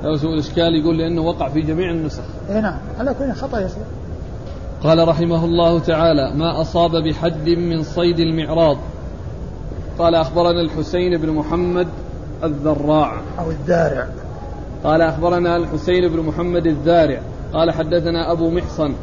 لو 0.04 0.18
سوء 0.18 0.34
الإشكال 0.34 0.76
يقول 0.76 0.98
لأنه 0.98 1.22
وقع 1.22 1.50
في 1.50 1.62
جميع 1.62 1.92
النسخ. 1.92 2.24
اي 2.50 2.62
نعم 2.62 2.80
على 3.00 3.14
كل 3.14 3.32
خطأ 3.32 3.60
يصير. 3.60 3.84
قال 4.84 5.08
رحمه 5.08 5.46
الله 5.46 5.80
تعالى 5.80 6.32
ما 6.36 6.62
أصاب 6.62 6.92
بحد 6.92 7.50
من 7.50 7.84
صيد 7.84 8.20
المعراض. 8.20 8.78
قال 10.00 10.16
أخبرنا 10.16 10.62
الحسين 10.62 11.18
بن 11.18 11.30
محمد 11.30 11.88
الذراع. 12.44 13.22
أو 13.40 13.52
الذارع. 13.52 14.08
قال 14.84 15.02
أخبرنا 15.02 15.58
الحسين 15.58 16.08
بن 16.08 16.20
محمد 16.20 16.66
الذارع. 16.68 17.20
قال 17.54 17.72
حدثنا 17.72 18.32
أبو 18.32 18.50
محصن. 18.50 18.94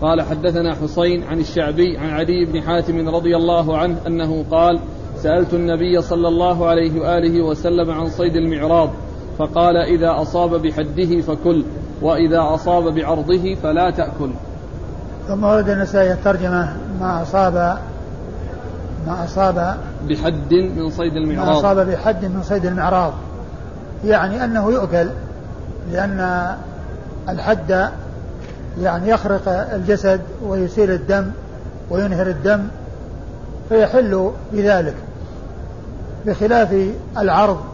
قال 0.00 0.22
حدثنا 0.22 0.74
حسين 0.74 1.22
عن 1.22 1.40
الشعبي 1.40 1.98
عن 1.98 2.10
علي 2.10 2.44
بن 2.44 2.62
حاتم 2.62 3.08
رضي 3.08 3.36
الله 3.36 3.78
عنه 3.78 3.96
أنه 4.06 4.44
قال 4.50 4.80
سألت 5.16 5.54
النبي 5.54 6.02
صلى 6.02 6.28
الله 6.28 6.66
عليه 6.66 7.00
وآله 7.00 7.42
وسلم 7.42 7.90
عن 7.90 8.08
صيد 8.08 8.36
المعراض. 8.36 8.90
فقال 9.40 9.76
إذا 9.76 10.22
أصاب 10.22 10.62
بحده 10.62 11.20
فكل 11.20 11.64
وإذا 12.02 12.54
أصاب 12.54 12.94
بعرضه 12.94 13.54
فلا 13.54 13.90
تأكل. 13.90 14.30
ثم 15.28 15.44
ورد 15.44 15.68
النسائي 15.68 16.12
الترجمة 16.12 16.76
ما 17.00 17.22
أصاب 17.22 17.54
ما 19.06 19.24
أصاب 19.24 19.76
بحد 20.08 20.54
من 20.54 20.90
صيد 20.90 21.12
المعراض. 21.16 21.48
ما 21.48 21.58
أصاب 21.58 21.90
بحد 21.90 22.24
من 22.24 22.42
صيد 22.42 22.66
المعراض. 22.66 23.12
يعني 24.04 24.44
أنه 24.44 24.70
يؤكل 24.72 25.06
لأن 25.92 26.48
الحد 27.28 27.90
يعني 28.82 29.08
يخرق 29.08 29.48
الجسد 29.48 30.20
ويسيل 30.46 30.90
الدم 30.90 31.30
وينهر 31.90 32.26
الدم 32.26 32.68
فيحل 33.68 34.30
بذلك 34.52 34.94
بخلاف 36.26 36.74
العرض 37.18 37.69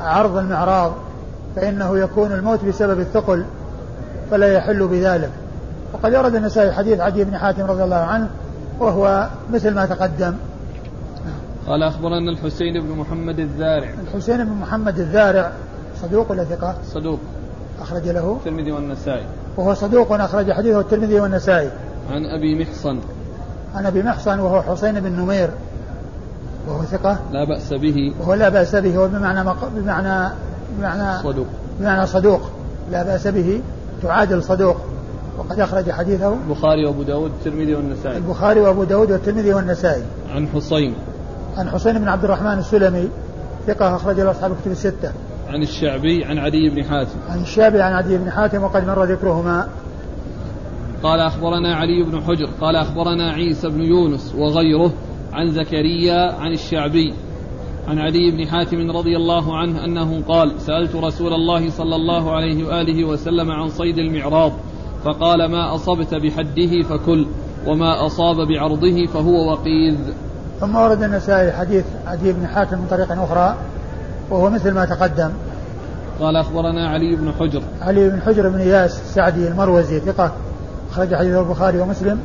عرض 0.00 0.36
المعراض 0.36 0.92
فإنه 1.56 1.98
يكون 1.98 2.32
الموت 2.32 2.64
بسبب 2.64 3.00
الثقل 3.00 3.44
فلا 4.30 4.52
يحل 4.52 4.88
بذلك. 4.88 5.30
وقد 5.92 6.14
ورد 6.14 6.34
النسائي 6.34 6.72
حديث 6.72 7.00
عدي 7.00 7.24
بن 7.24 7.38
حاتم 7.38 7.64
رضي 7.64 7.84
الله 7.84 7.96
عنه 7.96 8.28
وهو 8.80 9.28
مثل 9.52 9.74
ما 9.74 9.86
تقدم. 9.86 10.34
قال 11.66 11.82
أخبرنا 11.82 12.30
الحسين 12.30 12.80
بن 12.82 12.98
محمد 12.98 13.38
الذارع 13.38 13.90
الحسين 14.08 14.44
بن 14.44 14.52
محمد 14.52 14.98
الذارع 14.98 15.52
صدوق 16.02 16.30
ولا 16.30 16.44
ثقة؟ 16.44 16.74
صدوق. 16.86 17.18
أخرج 17.80 18.08
له. 18.08 18.36
الترمذي 18.38 18.72
والنسائي. 18.72 19.24
وهو 19.56 19.74
صدوق 19.74 20.12
أخرج 20.12 20.52
حديثه 20.52 20.80
الترمذي 20.80 21.20
والنسائي. 21.20 21.70
عن 22.10 22.24
أبي 22.26 22.60
محصن. 22.60 22.98
عن 23.74 23.86
أبي 23.86 24.02
محصن 24.02 24.38
وهو 24.38 24.62
حسين 24.62 25.00
بن 25.00 25.12
نمير. 25.12 25.50
وهو 26.68 26.84
ثقة؟ 26.84 27.18
لا 27.32 27.44
بأس 27.44 27.72
به. 27.72 28.12
وهو 28.20 28.34
لا 28.34 28.48
بأس 28.48 28.76
به 28.76 28.96
هو 28.96 29.08
بمعنى 29.08 29.44
مق... 29.44 29.68
بمعنى 29.76 30.32
بمعنى 30.78 31.22
صدوق. 31.22 31.46
بمعنى 31.80 32.06
صدوق. 32.06 32.40
لا 32.90 33.02
بأس 33.02 33.26
به 33.26 33.60
تعادل 34.02 34.42
صدوق. 34.42 34.76
وقد 35.38 35.60
أخرج 35.60 35.90
حديثه 35.90 36.32
البخاري 36.32 36.86
وأبو 36.86 37.02
داود 37.02 37.30
والترمذي 37.30 37.74
والنسائي. 37.74 38.16
البخاري 38.16 38.60
وأبو 38.60 38.84
داود 38.84 39.12
والترمذي 39.12 39.54
والنسائي. 39.54 40.02
عن 40.34 40.48
حسين 40.48 40.94
عن 41.56 41.70
حسين 41.70 41.98
بن 41.98 42.08
عبد 42.08 42.24
الرحمن 42.24 42.58
السلمي 42.58 43.08
ثقة 43.66 43.96
أخرج 43.96 44.20
له 44.20 44.30
أصحاب 44.30 44.52
الكتب 44.52 44.70
الستة. 44.70 45.12
عن 45.48 45.62
الشعبي 45.62 46.24
عن 46.24 46.38
عدي 46.38 46.70
بن 46.70 46.84
حاتم. 46.84 47.18
عن 47.30 47.42
الشعبي 47.42 47.82
عن 47.82 47.92
عدي 47.92 48.18
بن 48.18 48.30
حاتم 48.30 48.62
وقد 48.62 48.86
مر 48.86 49.04
ذكرهما. 49.04 49.68
قال 51.02 51.20
أخبرنا 51.20 51.74
علي 51.76 52.02
بن 52.02 52.22
حجر 52.22 52.48
قال 52.60 52.76
أخبرنا 52.76 53.32
عيسى 53.32 53.68
بن 53.68 53.80
يونس 53.80 54.34
وغيره 54.38 54.92
عن 55.34 55.52
زكريا 55.52 56.32
عن 56.32 56.52
الشعبي 56.52 57.14
عن 57.88 57.98
علي 57.98 58.30
بن 58.30 58.46
حاتم 58.46 58.90
رضي 58.90 59.16
الله 59.16 59.56
عنه 59.56 59.84
أنه 59.84 60.22
قال 60.28 60.60
سألت 60.60 60.94
رسول 60.94 61.32
الله 61.32 61.70
صلى 61.70 61.96
الله 61.96 62.32
عليه 62.32 62.64
وآله 62.64 63.04
وسلم 63.04 63.50
عن 63.50 63.68
صيد 63.68 63.98
المعراض 63.98 64.52
فقال 65.04 65.50
ما 65.50 65.74
أصبت 65.74 66.14
بحده 66.14 66.82
فكل 66.82 67.26
وما 67.66 68.06
أصاب 68.06 68.36
بعرضه 68.36 69.06
فهو 69.06 69.50
وقيذ. 69.50 69.96
ثم 70.60 70.76
ورد 70.76 71.02
النسائي 71.02 71.52
حديث 71.52 71.84
عدي 72.06 72.32
بن 72.32 72.46
حاتم 72.46 72.78
من 72.78 72.86
طريق 72.90 73.12
أخرى 73.12 73.56
وهو 74.30 74.50
مثل 74.50 74.70
ما 74.74 74.84
تقدم. 74.84 75.30
قال 76.20 76.36
أخبرنا 76.36 76.88
علي 76.88 77.16
بن 77.16 77.32
حجر. 77.40 77.62
علي 77.80 78.10
بن 78.10 78.20
حجر 78.20 78.48
بن 78.48 78.60
إياس 78.60 79.00
السعدي 79.00 79.48
المروزي 79.48 80.00
ثقة 80.00 80.32
أخرج 80.90 81.14
حديثه 81.14 81.40
البخاري 81.40 81.80
ومسلم 81.80 82.20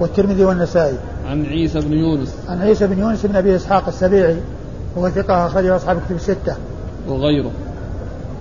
والترمذي 0.00 0.44
والنسائي. 0.44 0.98
عن 1.26 1.46
عيسى 1.46 1.80
بن 1.80 1.92
يونس. 1.92 2.34
عن 2.48 2.62
عيسى 2.62 2.86
بن 2.86 2.98
يونس 2.98 3.26
بن 3.26 3.36
أبي 3.36 3.56
إسحاق 3.56 3.88
السبيعي 3.88 4.36
وهو 4.96 5.08
ثقة 5.08 5.46
أخرجه 5.46 5.76
أصحاب 5.76 5.98
الكتب 5.98 6.16
الستة. 6.16 6.56
وغيره. 7.08 7.50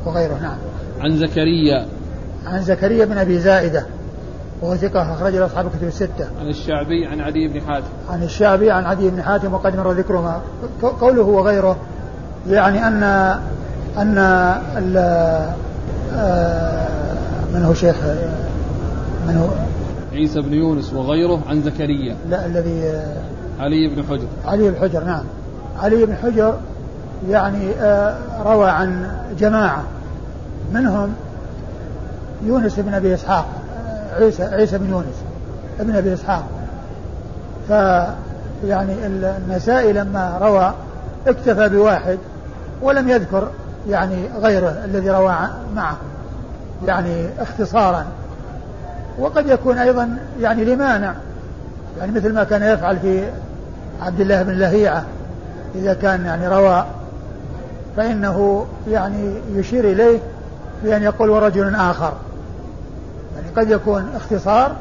وغيره 0.05 0.39
نعم. 0.41 0.57
عن 0.99 1.17
زكريا. 1.17 1.85
عن 2.45 2.63
زكريا 2.63 3.05
بن 3.05 3.17
أبي 3.17 3.39
زائدة 3.39 3.85
وهو 4.61 4.75
ثقة 4.75 5.13
أخرج 5.13 5.35
أصحاب 5.35 5.65
الكتب 5.65 5.87
الستة. 5.87 6.27
عن 6.41 6.47
الشعبي 6.47 7.05
عن 7.05 7.21
عدي 7.21 7.47
بن 7.47 7.61
حاتم. 7.61 7.87
عن 8.09 8.23
الشعبي 8.23 8.71
عن 8.71 8.85
عدي 8.85 9.09
بن 9.09 9.21
حاتم 9.21 9.53
وقد 9.53 9.75
مر 9.75 9.91
ذكرهما. 9.91 10.41
قوله 10.81 11.21
وغيره 11.21 11.77
يعني 12.49 12.87
أن 12.87 13.03
أن 13.97 14.17
ال 14.77 14.97
آه، 16.15 16.87
من 17.53 17.63
هو 17.63 17.73
شيخ؟ 17.73 17.95
من 19.27 19.37
هو 19.37 19.47
عيسى 20.21 20.41
بن 20.41 20.53
يونس 20.53 20.93
وغيره 20.93 21.41
عن 21.49 21.61
زكريا. 21.61 22.15
لا 22.29 22.45
الذي 22.45 22.83
آه، 22.83 23.15
علي 23.59 23.87
بن 23.87 24.03
حجر. 24.03 24.27
علي 24.45 24.69
بن 24.69 24.75
حجر 24.81 25.03
نعم. 25.03 25.23
علي 25.79 26.05
بن 26.05 26.15
حجر 26.15 26.57
يعني 27.29 27.69
آه، 27.71 28.17
روى 28.43 28.69
عن 28.69 29.11
جماعة. 29.39 29.83
منهم 30.73 31.13
يونس 32.45 32.79
بن 32.79 32.93
أبي 32.93 33.13
إسحاق 33.13 33.45
عيسى 34.19 34.43
عيسى 34.43 34.77
بن 34.77 34.89
يونس 34.89 35.15
ابن 35.79 35.95
أبي 35.95 36.13
إسحاق. 36.13 36.43
ف 37.69 37.71
يعني 38.67 38.93
النسائي 39.05 39.93
لما 39.93 40.37
روى 40.41 40.73
اكتفى 41.27 41.69
بواحد 41.69 42.17
ولم 42.81 43.09
يذكر 43.09 43.47
يعني 43.89 44.15
غيره 44.41 44.81
الذي 44.85 45.09
روى 45.09 45.35
معه. 45.75 45.97
يعني 46.87 47.29
اختصارا. 47.39 48.05
وقد 49.21 49.47
يكون 49.47 49.77
أيضا 49.77 50.17
يعني 50.39 50.65
لمانع 50.65 51.13
يعني 51.99 52.11
مثل 52.11 52.33
ما 52.33 52.43
كان 52.43 52.63
يفعل 52.63 52.99
في 52.99 53.23
عبد 54.01 54.19
الله 54.19 54.43
بن 54.43 54.53
لهيعة 54.53 55.03
إذا 55.75 55.93
كان 55.93 56.25
يعني 56.25 56.47
روى 56.47 56.85
فإنه 57.97 58.65
يعني 58.87 59.33
يشير 59.55 59.83
إليه 59.83 60.19
بأن 60.83 61.03
يقول 61.03 61.29
ورجل 61.29 61.75
آخر. 61.75 62.13
قد 63.57 63.69
يكون 63.69 64.09
اختصار 64.15 64.75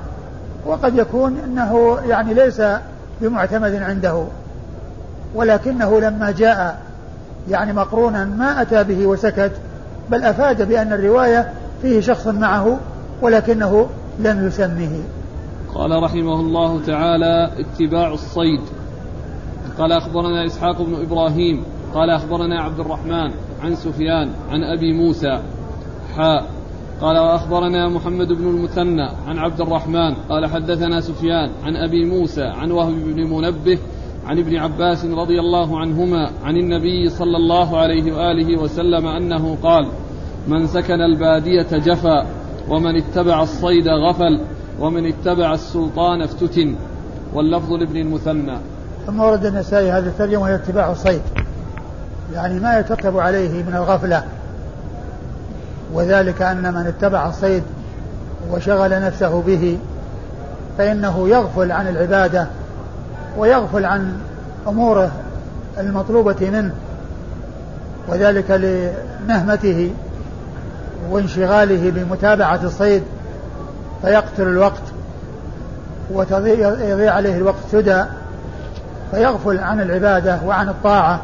وقد 0.66 0.97
يكون 0.97 1.38
إنه 1.44 1.99
يعني 2.09 2.35
ليس 2.35 2.62
بمعتمد 3.20 3.75
عنده 3.75 4.25
ولكنه 5.35 6.00
لما 6.00 6.30
جاء 6.30 6.78
يعني 7.50 7.73
مقرونا 7.73 8.25
ما 8.25 8.62
أتى 8.62 8.85
به 8.85 9.06
وسكت 9.06 9.52
بل 10.11 10.25
أفاد 10.25 10.68
بأن 10.68 10.92
الرواية 10.92 11.52
فيه 11.82 12.00
شخص 12.00 12.26
معه 12.26 12.78
ولكنه 13.23 13.88
لم 14.22 14.46
يسمه. 14.46 15.02
قال 15.74 16.02
رحمه 16.02 16.40
الله 16.40 16.80
تعالى 16.86 17.50
اتباع 17.58 18.12
الصيد. 18.12 18.60
قال 19.78 19.92
أخبرنا 19.92 20.46
إسحاق 20.46 20.82
بن 20.82 20.94
إبراهيم. 20.94 21.62
قال 21.94 22.10
أخبرنا 22.10 22.62
عبد 22.62 22.80
الرحمن 22.80 23.30
عن 23.62 23.74
سفيان 23.74 24.30
عن 24.50 24.64
أبي 24.64 24.92
موسى. 24.92 25.40
حاء 26.16 26.44
قال 27.00 27.18
وأخبرنا 27.18 27.88
محمد 27.88 28.28
بن 28.28 28.46
المثنى 28.48 29.08
عن 29.26 29.38
عبد 29.38 29.60
الرحمن. 29.60 30.14
قال 30.14 30.46
حدثنا 30.46 31.00
سفيان 31.00 31.50
عن 31.64 31.76
أبي 31.76 32.04
موسى 32.04 32.44
عن 32.44 32.70
وهب 32.70 32.92
بن 32.92 33.30
منبه 33.30 33.78
عن 34.26 34.38
ابن 34.38 34.56
عباس 34.56 35.04
رضي 35.04 35.40
الله 35.40 35.78
عنهما 35.78 36.30
عن 36.44 36.56
النبي 36.56 37.08
صلى 37.08 37.36
الله 37.36 37.78
عليه 37.78 38.12
وآله 38.12 38.62
وسلم 38.62 39.06
أنه 39.06 39.56
قال 39.62 39.86
من 40.48 40.66
سكن 40.66 41.00
البادية 41.00 41.68
جفا 41.72 42.26
ومن 42.70 42.96
اتبع 42.96 43.42
الصيد 43.42 43.88
غفل 43.88 44.40
ومن 44.80 45.06
اتبع 45.06 45.54
السلطان 45.54 46.22
افتتن. 46.22 46.74
واللفظ 47.34 47.72
لابن 47.72 47.96
المثنى. 47.96 48.58
ثم 49.06 49.20
ورد 49.20 49.46
النسائي 49.46 49.90
هذا 49.92 50.08
الترجمه 50.08 50.42
وهي 50.42 50.54
اتباع 50.54 50.92
الصيد. 50.92 51.20
يعني 52.34 52.60
ما 52.60 52.78
يترتب 52.78 53.18
عليه 53.18 53.62
من 53.62 53.74
الغفلة. 53.76 54.24
وذلك 55.92 56.42
أن 56.42 56.74
من 56.74 56.87
اتبع 56.87 57.28
الصيد 57.28 57.62
وشغل 58.52 59.02
نفسه 59.02 59.42
به 59.42 59.78
فإنه 60.78 61.28
يغفل 61.28 61.72
عن 61.72 61.88
العبادة 61.88 62.46
ويغفل 63.38 63.85
عن 63.85 64.16
أموره 64.68 65.12
المطلوبة 65.78 66.50
منه. 66.50 66.74
وذلك 68.09 68.50
لنهمته. 68.50 69.90
وانشغاله 71.10 71.90
بمتابعة 71.90 72.60
الصيد 72.62 73.02
فيقتل 74.02 74.42
الوقت 74.42 74.82
ويضيع 76.12 77.14
عليه 77.14 77.36
الوقت 77.36 77.56
سدى 77.72 78.04
فيغفل 79.10 79.58
عن 79.58 79.80
العبادة 79.80 80.38
وعن 80.46 80.68
الطاعة 80.68 81.20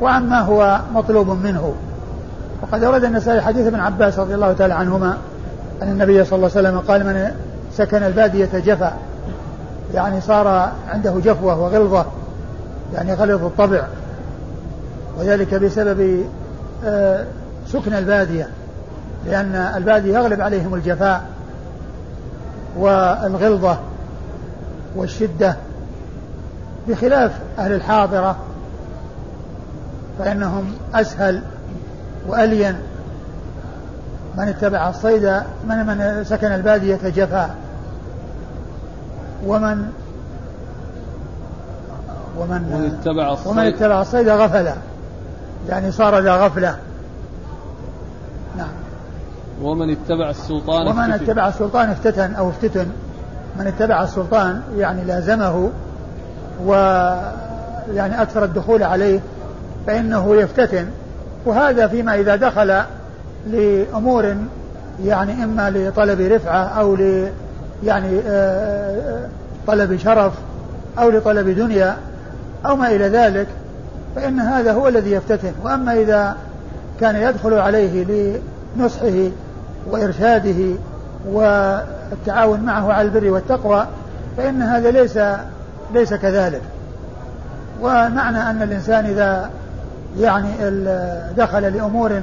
وعن 0.00 0.28
ما 0.28 0.40
هو 0.40 0.80
مطلوب 0.94 1.28
منه. 1.28 1.74
وقد 2.62 2.84
ورد 2.84 3.04
النسائي 3.04 3.40
حديث 3.40 3.66
ابن 3.66 3.80
عباس 3.80 4.18
رضي 4.18 4.34
الله 4.34 4.52
تعالى 4.52 4.74
عنهما 4.74 5.16
أن 5.82 5.88
النبي 5.88 6.24
صلى 6.24 6.36
الله 6.36 6.50
عليه 6.56 6.68
وسلم 6.68 6.78
قال 6.78 7.06
من 7.06 7.30
سكن 7.76 8.02
البادية 8.02 8.48
جفا 8.54 8.92
يعني 9.94 10.20
صار 10.20 10.72
عنده 10.88 11.14
جفوة 11.24 11.60
وغلظة 11.60 12.06
يعني 12.94 13.14
غلظ 13.14 13.44
الطبع 13.44 13.82
وذلك 15.18 15.54
بسبب 15.54 16.24
آه، 16.84 17.24
سكن 17.66 17.94
البادية. 17.94 18.48
لأن 19.26 19.54
البادية 19.54 20.14
يغلب 20.14 20.40
عليهم 20.40 20.74
الجفاء 20.74 21.22
والغلظة 22.76 23.78
والشدة 24.96 25.56
بخلاف 26.88 27.32
أهل 27.58 27.72
الحاضرة 27.72 28.36
فإنهم 30.18 30.72
أسهل 30.94 31.42
وألين. 32.28 32.76
من 34.38 34.48
اتبع 34.48 34.88
الصيد 34.88 35.42
من 35.68 35.86
من 35.86 36.24
سكن 36.24 36.46
البادية 36.46 36.98
جفا 37.04 37.50
ومن 39.46 39.86
ومن 42.38 42.72
ومن 42.72 42.98
اتبع 43.00 43.32
الصيد. 43.32 43.46
ومن 43.46 43.66
اتبع 43.66 44.00
الصيد 44.00 44.28
غفل 44.28 44.68
يعني 45.68 45.92
صار 45.92 46.18
ذا 46.18 46.36
غفلة. 46.36 46.68
نعم 46.70 46.91
ومن 49.62 49.90
اتبع 49.90 50.30
السلطان 50.30 50.86
ومن 50.86 50.98
افتتن. 50.98 51.30
اتبع 51.30 51.48
السلطان 51.48 51.90
افتتن 51.90 52.34
أو 52.34 52.48
افتتن. 52.48 52.86
من 53.58 53.66
اتبع 53.66 54.02
السلطان 54.02 54.60
يعني 54.76 55.04
لازمه 55.04 55.70
و 56.66 56.72
يعني 57.94 58.22
أكثر 58.22 58.44
الدخول 58.44 58.82
عليه 58.82 59.20
فإنه 59.86 60.36
يفتتن. 60.36 60.86
وهذا 61.46 61.86
فيما 61.86 62.14
إذا 62.14 62.36
دخل 62.36 62.82
لأمور 63.50 64.34
يعني 65.04 65.44
إما 65.44 65.70
لطلب 65.70 66.20
رفعة 66.20 66.64
أو 66.64 66.94
ل 66.94 67.28
يعني 67.84 68.18
آه، 68.18 68.22
آه، 68.26 69.28
طلب 69.66 69.96
شرف 69.96 70.32
أو 70.98 71.10
لطلب 71.10 71.48
دنيا 71.48 71.96
أو 72.66 72.76
ما 72.76 72.90
إلى 72.90 73.08
ذلك 73.08 73.46
فإن 74.16 74.40
هذا 74.40 74.72
هو 74.72 74.88
الذي 74.88 75.10
يفتتن. 75.10 75.52
وأما 75.64 75.94
إذا 75.94 76.36
كان 77.00 77.16
يدخل 77.16 77.54
عليه 77.54 78.04
لنصحه 78.76 79.28
وإرشاده 79.90 80.74
والتعاون 81.26 82.60
معه 82.60 82.92
على 82.92 83.08
البر 83.08 83.30
والتقوى 83.30 83.86
فإن 84.36 84.62
هذا 84.62 84.90
ليس 84.90 85.18
ليس 85.94 86.14
كذلك. 86.14 86.62
ومعنى 87.82 88.50
أن 88.50 88.62
الإنسان 88.62 89.04
إذا 89.04 89.50
يعني 90.18 90.48
دخل 91.36 91.62
لأمور 91.62 92.22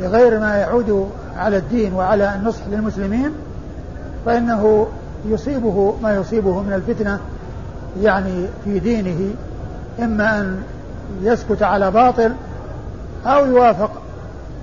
لغير 0.00 0.40
ما 0.40 0.56
يعود 0.56 1.10
على 1.36 1.56
الدين 1.56 1.94
وعلى 1.94 2.34
النصح 2.34 2.60
للمسلمين 2.70 3.32
فإنه 4.26 4.86
يصيبه 5.26 5.94
ما 6.02 6.14
يصيبه 6.14 6.62
من 6.62 6.72
الفتنة 6.72 7.18
يعني 8.02 8.46
في 8.64 8.78
دينه 8.78 9.34
إما 10.02 10.40
أن 10.40 10.62
يسكت 11.22 11.62
على 11.62 11.90
باطل 11.90 12.32
أو 13.26 13.46
يوافق 13.46 13.90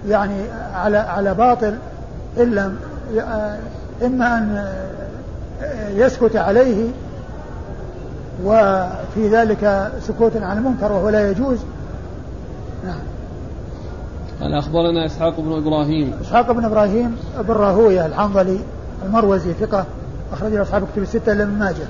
يعني 0.10 0.41
على 0.76 0.98
على 0.98 1.34
باطل 1.34 1.76
إن 2.39 2.56
لم 2.56 2.78
إما 4.06 4.38
أن 4.38 4.67
يسكت 5.95 6.36
عليه 6.36 6.89
وفي 8.45 9.30
ذلك 9.32 9.91
سكوت 10.02 10.38
عن 10.38 10.58
المنكر 10.58 10.91
وهو 10.91 11.10
لا 11.10 11.32
يجوز. 11.32 11.58
نعم. 12.86 13.00
قال 14.41 14.54
أخبرنا 14.54 15.06
إسحاق 15.06 15.39
بن 15.39 15.58
إبراهيم. 15.58 16.13
إسحاق 16.21 16.52
بن 16.52 16.65
إبراهيم 16.65 17.17
بن 17.39 17.54
راهوية 17.54 18.06
الحنظلي 18.06 18.60
المروزي 19.06 19.54
ثقة 19.54 19.86
أخرج 20.34 20.54
له 20.54 20.62
أصحاب 20.62 20.88
كتب 20.93 21.02
الستة 21.02 21.32
إلا 21.32 21.45
من 21.45 21.60
ماجه. 21.60 21.88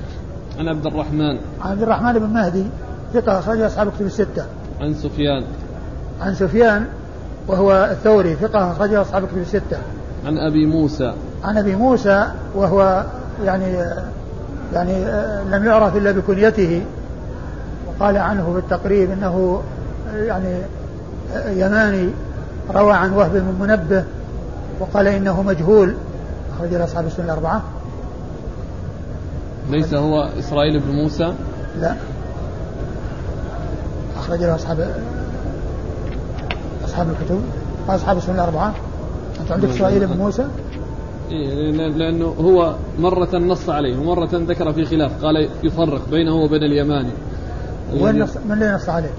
عن 0.60 0.68
عبد 0.68 0.86
الرحمن. 0.86 1.38
عن 1.62 1.72
عبد 1.72 1.82
الرحمن 1.82 2.14
بن 2.14 2.30
مهدي 2.30 2.66
ثقة 3.14 3.40
أخرج 3.40 3.62
أصحاب 3.62 3.92
كتب 3.92 4.06
الستة. 4.06 4.46
عن 4.82 4.94
سفيان. 4.94 5.44
عن 6.22 6.36
سفيان 6.36 6.86
وهو 7.48 7.90
الثوري 7.92 8.36
ثقة 8.36 8.72
أخرج 8.72 8.94
أصحاب 8.94 9.28
كتب 9.28 9.38
الستة. 9.38 9.78
عن 10.28 10.38
أبي 10.38 10.66
موسى. 10.66 11.14
عن 11.44 11.58
أبي 11.58 11.76
موسى 11.76 12.28
وهو 12.56 13.04
يعني 13.46 13.78
يعني 14.74 15.06
لم 15.52 15.66
يعرف 15.66 15.96
إلا 15.96 16.12
بكنيته 16.12 16.82
وقال 17.88 18.18
عنه 18.18 18.54
في 18.54 18.60
التقريب 18.60 19.12
إنه 19.12 19.62
آه، 20.14 20.24
يعني 20.24 20.62
يماني 21.48 22.10
روى 22.76 22.94
عن 22.94 23.14
وهب 23.14 23.32
بن 23.32 23.68
منبه 23.68 24.04
وقال 24.80 25.08
إنه 25.08 25.42
مجهول. 25.42 25.94
أخرج 26.58 26.74
له 26.74 26.84
أصحاب 26.84 27.06
السنة 27.06 27.26
الأربعة. 27.26 27.62
ليس 29.70 29.94
هو 29.94 30.30
إسرائيل 30.40 30.80
بن 30.80 30.92
موسى؟ 30.92 31.34
لا. 31.82 31.96
أخرج 34.18 34.40
له 34.40 34.56
أصحاب 34.56 34.96
أصحاب 36.86 37.08
الكتب 37.10 37.42
أصحاب 37.90 38.18
السنة 38.18 38.36
الأربعة. 38.36 38.74
أنت 39.48 39.54
عندك 39.54 39.70
إسرائيل 39.70 40.08
بن 40.08 40.18
موسى؟ 40.18 40.48
إيه 41.32 41.72
لأنه 41.72 42.26
هو 42.26 42.76
مرة 43.00 43.38
نص 43.38 43.70
عليه 43.70 44.00
ومرة 44.00 44.30
ذكر 44.34 44.74
في 44.74 44.86
خلاف 44.86 45.26
قال 45.26 45.50
يفرق 45.64 46.10
بينه 46.10 46.36
وبين 46.36 46.64
اليماني. 46.64 47.10
وين 48.00 48.20
نص 48.20 48.38
من 48.46 48.52
اللي 48.52 48.76
نص 48.76 48.90
عليه؟ 48.90 49.10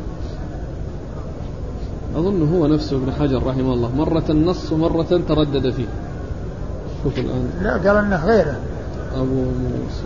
أظن 2.17 2.49
هو 2.49 2.67
نفسه 2.67 2.97
ابن 2.97 3.13
حجر 3.13 3.47
رحمه 3.47 3.73
الله. 3.73 3.97
مرة 3.97 4.33
نص 4.33 4.73
ومرة 4.73 5.21
تردد 5.29 5.71
فيه. 5.71 5.89
شوف 7.05 7.19
الآن. 7.19 7.51
لا 7.63 7.73
قال 7.73 8.05
أنه 8.05 8.27
غيره. 8.27 8.57
أبو 9.17 9.35
موسى. 9.35 10.05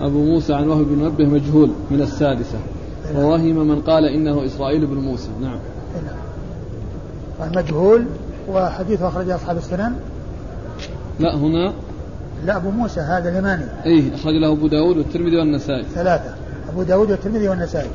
أبو 0.00 0.24
موسى 0.24 0.54
عن 0.54 0.68
وهب 0.68 0.84
بن 0.84 0.98
منبه 0.98 1.24
مجهول 1.24 1.70
من 1.90 2.00
السادسة. 2.00 2.58
ووهم 3.16 3.68
من 3.68 3.80
قال 3.80 4.04
إنه 4.04 4.44
إسرائيل 4.44 4.86
بن 4.86 4.96
موسى. 4.96 5.28
نعم. 5.40 5.58
مجهول 7.40 8.04
وحديث 8.48 9.02
أخرج 9.02 9.30
أصحاب 9.30 9.56
السنن. 9.56 9.92
لا 11.20 11.36
هنا؟ 11.36 11.72
لا 12.44 12.56
أبو 12.56 12.70
موسى 12.70 13.00
هذا 13.00 13.28
اليماني. 13.28 13.64
أي 13.86 14.14
أخرج 14.14 14.34
له 14.34 14.52
أبو 14.52 14.66
داود 14.66 14.96
والترمذي 14.96 15.36
والنسائي. 15.36 15.84
ثلاثة. 15.94 16.34
أبو 16.72 16.82
داود 16.82 17.10
والترمذي 17.10 17.48
والنسائي. 17.48 17.90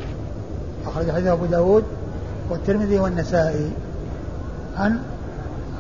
أخرج 0.88 1.12
حديث 1.12 1.28
أبو 1.28 1.46
داود 1.46 1.84
والترمذي 2.50 3.00
والنسائي. 3.00 3.72
عن 4.78 5.00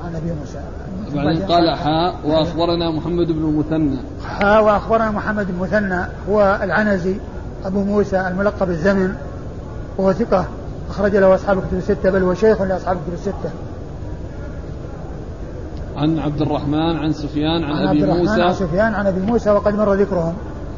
عن 0.05 0.15
أبي 0.15 0.31
موسى. 0.39 0.61
بعدين 1.15 1.41
قال 1.41 1.75
حاء 1.75 2.15
وأخبرنا 2.25 2.91
محمد 2.91 3.27
بن 3.27 3.43
المثنى. 3.43 3.97
حاء 4.25 4.63
وأخبرنا 4.63 5.11
محمد 5.11 5.47
بن 5.47 5.53
المثنى 5.53 6.05
هو 6.29 6.59
العنزي 6.63 7.15
أبو 7.65 7.83
موسى 7.83 8.27
الملقب 8.27 8.69
الزمن 8.69 9.15
وهو 9.97 10.13
ثقة. 10.13 10.45
أخرج 10.91 11.15
له 11.15 11.35
أصحاب 11.35 11.57
الكتب 11.57 11.77
الستة 11.77 12.09
بل 12.09 12.23
هو 12.23 12.33
شيخ 12.33 12.61
لأصحاب 12.61 12.97
الكتب 12.97 13.13
الستة. 13.13 13.49
عن 15.97 16.19
عبد 16.19 16.41
الرحمن 16.41 16.97
عن 16.97 17.13
سفيان 17.13 17.63
عن, 17.63 17.87
عن 17.87 17.87
أبي 17.87 18.05
موسى. 18.05 18.41
عن 18.41 18.53
سفيان 18.53 18.93
عن 18.93 19.07
أبي 19.07 19.21
موسى 19.21 19.51
وقد 19.51 19.75
مر 19.75 19.93
ذكرهم. 19.93 20.33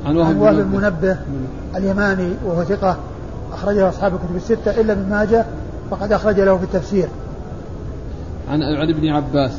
عن 0.05 0.17
وهب, 0.17 0.37
وهب 0.37 0.59
المنبه 0.59 1.17
اليماني 1.75 2.33
وهو 2.45 2.63
ثقة 2.63 2.97
أخرج 3.53 3.75
له 3.75 3.89
أصحاب 3.89 4.13
الكتب 4.13 4.35
الستة 4.35 4.81
إلا 4.81 4.93
ابن 4.93 5.09
ماجه 5.09 5.45
فقد 5.91 6.11
أخرج 6.11 6.39
له 6.39 6.57
في 6.57 6.63
التفسير. 6.63 7.07
عن 8.51 8.61
عن 8.61 8.89
ابن 8.89 9.09
عباس. 9.09 9.51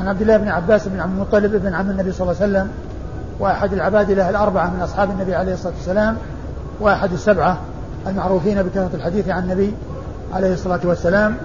عن 0.00 0.08
عبد 0.08 0.20
الله 0.20 0.36
بن 0.36 0.48
عباس 0.48 0.88
بن 0.88 1.00
عبد 1.00 1.12
المطلب 1.12 1.62
بن 1.62 1.74
عم 1.74 1.90
النبي 1.90 2.12
صلى 2.12 2.30
الله 2.30 2.42
عليه 2.42 2.52
وسلم 2.52 2.70
وأحد 3.40 3.72
العبادلة 3.72 4.30
الأربعة 4.30 4.70
من 4.70 4.80
أصحاب 4.80 5.10
النبي 5.10 5.34
عليه 5.34 5.52
الصلاة 5.52 5.72
والسلام 5.72 6.16
وأحد 6.80 7.12
السبعة 7.12 7.58
المعروفين 8.06 8.62
بكثرة 8.62 8.90
الحديث 8.94 9.28
عن 9.28 9.42
النبي. 9.42 9.72
عليه 10.32 10.52
الصلاة 10.52 10.80
والسلام 10.84 11.36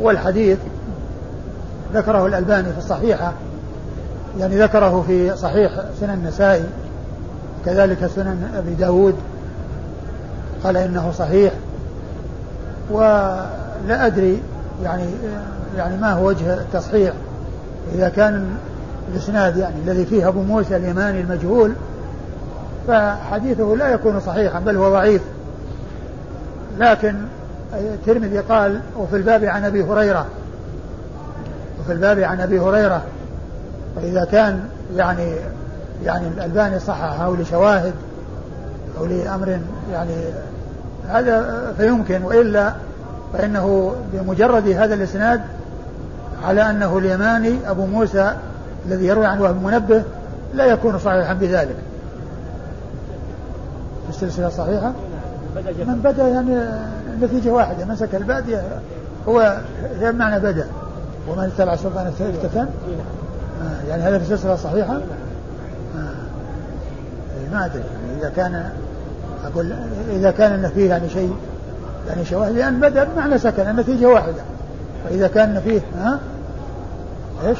والحديث 0.00 0.58
ذكره 1.94 2.26
الألباني 2.26 2.72
في 2.72 2.78
الصحيحة 2.78 3.32
يعني 4.38 4.58
ذكره 4.58 5.04
في 5.06 5.36
صحيح 5.36 5.72
سنن 6.00 6.10
النسائي 6.10 6.64
كذلك 7.64 8.10
سنن 8.16 8.50
أبي 8.56 8.74
داود 8.74 9.14
قال 10.64 10.76
إنه 10.76 11.12
صحيح 11.18 11.52
ولا 12.90 14.06
أدري 14.06 14.42
يعني 14.84 15.04
يعني 15.76 15.96
ما 15.96 16.12
هو 16.12 16.26
وجه 16.26 16.54
التصحيح. 16.54 17.12
إذا 17.94 18.08
كان 18.08 18.56
الإسناد 19.12 19.56
يعني 19.56 19.74
الذي 19.86 20.06
فيه 20.06 20.28
أبو 20.28 20.42
موسى 20.42 20.76
اليماني 20.76 21.20
المجهول 21.20 21.72
فحديثه 22.88 23.76
لا 23.76 23.88
يكون 23.88 24.20
صحيحا 24.20 24.60
بل 24.60 24.76
هو 24.76 24.90
ضعيف. 24.90 25.22
لكن 26.78 27.14
الترمذي 27.74 28.38
قال 28.38 28.80
وفي 28.98 29.16
الباب 29.16 29.44
عن 29.44 29.64
أبي 29.64 29.82
هريرة 29.82 30.26
وفي 31.80 31.92
الباب 31.92 32.18
عن 32.18 32.40
أبي 32.40 32.60
هريرة 32.60 33.02
فاذا 33.96 34.24
كان 34.24 34.60
يعني 34.96 35.34
يعني 36.04 36.28
الألباني 36.28 36.78
صححه 36.78 37.36
لشواهد 37.36 37.92
أو 38.98 39.06
لأمر 39.06 39.58
يعني 39.92 40.14
هذا 41.08 41.64
فيمكن 41.78 42.22
وإلا 42.22 42.72
فإنه 43.32 43.94
بمجرد 44.12 44.68
هذا 44.68 44.94
الإسناد 44.94 45.40
على 46.44 46.70
أنه 46.70 46.98
اليماني 46.98 47.58
أبو 47.66 47.86
موسى 47.86 48.34
الذي 48.86 49.06
يروي 49.06 49.26
عن 49.26 49.40
وهب 49.40 49.62
منبه 49.62 50.02
لا 50.54 50.66
يكون 50.66 50.98
صحيحا 50.98 51.34
بذلك. 51.34 51.76
السلسلة 54.08 54.46
الصحيحه 54.46 54.92
من 55.86 56.00
بدأ 56.04 56.28
يعني 56.28 56.56
نتيجة 57.24 57.50
واحدة 57.50 57.84
من 57.84 57.96
سكن 57.96 58.16
البادية 58.16 58.62
هو 59.28 59.58
هي 60.00 60.12
معنى 60.12 60.40
بدأ. 60.40 60.66
ومن 61.28 61.44
اتبع 61.44 61.76
سلطان 61.76 62.06
افتتن 62.06 62.58
آه 63.62 63.88
يعني 63.88 64.02
هذا 64.02 64.18
في 64.18 64.24
السلسلة 64.24 64.54
الصحيحة 64.54 64.94
آه. 64.94 65.00
إيه، 67.40 67.48
ما 67.52 67.64
أدري. 67.66 67.82
يعني 67.82 68.20
إذا 68.20 68.28
كان 68.36 68.70
أقول 69.44 69.72
إذا 70.10 70.30
كان 70.30 70.52
أن 70.52 70.70
فيه 70.74 70.88
يعني 70.88 71.08
شيء 71.08 71.36
يعني 72.08 72.24
شواهد 72.24 72.54
لأن 72.54 72.80
بدأ 72.80 73.04
بمعنى 73.04 73.38
سكن 73.38 73.62
النتيجة 73.62 74.06
واحدة. 74.06 74.42
فإذا 75.04 75.28
كان 75.28 75.60
فيه 75.60 75.80
ها؟ 75.98 76.18
إيش؟ 77.46 77.58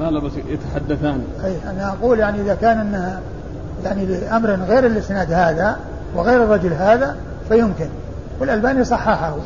لا 0.00 0.20
بس 0.20 0.32
يتحدثان. 0.48 1.24
أي 1.44 1.56
أنا 1.70 1.88
أقول 1.88 2.18
يعني 2.18 2.40
إذا 2.40 2.54
كان 2.54 2.78
انها 2.78 3.20
يعني 3.84 4.06
لأمر 4.06 4.50
غير 4.50 4.86
الاسناد 4.86 5.32
هذا 5.32 5.76
وغير 6.14 6.44
الرجل 6.44 6.72
هذا 6.72 7.16
فيمكن. 7.50 7.88
والألباني 8.40 8.84
صححه. 8.84 9.36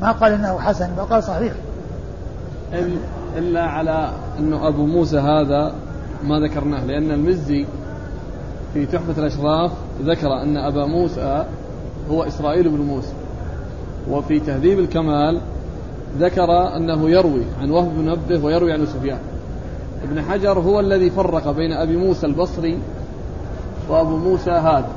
ما 0.00 0.12
قال 0.12 0.32
إنه 0.32 0.58
حسن 0.58 0.90
بل 0.96 1.02
قال 1.02 1.22
صحيح. 1.22 1.52
إلا 3.38 3.62
على 3.62 4.10
أنه 4.38 4.68
أبو 4.68 4.86
موسى 4.86 5.18
هذا 5.18 5.74
ما 6.24 6.40
ذكرناه 6.40 6.84
لأن 6.84 7.10
المزي 7.10 7.66
في 8.74 8.86
تحفة 8.86 9.22
الأشراف 9.22 9.70
ذكر 10.02 10.42
أن 10.42 10.56
أبا 10.56 10.86
موسى 10.86 11.44
هو 12.10 12.22
إسرائيل 12.22 12.68
بن 12.68 12.80
موسى. 12.80 13.12
وفي 14.10 14.40
تهذيب 14.40 14.78
الكمال 14.78 15.40
ذكر 16.18 16.76
أنه 16.76 17.10
يروي 17.10 17.42
عن 17.62 17.70
وهب 17.70 17.90
بن 17.98 18.10
نبه 18.10 18.44
ويروي 18.44 18.72
عن 18.72 18.86
سفيان. 18.86 19.18
ابن 20.02 20.22
حجر 20.22 20.58
هو 20.58 20.80
الذي 20.80 21.10
فرق 21.10 21.50
بين 21.50 21.72
أبي 21.72 21.96
موسى 21.96 22.26
البصري 22.26 22.78
وأبو 23.88 24.16
موسى 24.16 24.50
هذا 24.50 24.88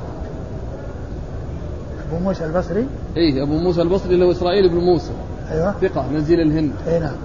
أبو 2.10 2.18
موسى 2.18 2.44
البصري؟ 2.44 2.86
إيه 3.16 3.42
أبو 3.42 3.52
موسى 3.52 3.82
البصري 3.82 4.14
اللي 4.14 4.24
هو 4.24 4.30
إسرائيل 4.30 4.68
بن 4.68 4.76
موسى. 4.76 5.12
أيوه. 5.50 5.74
ثقة 5.80 6.12
نزيل 6.12 6.40
الهند. 6.40 6.72
أي 6.88 6.98
نعم. 6.98 7.16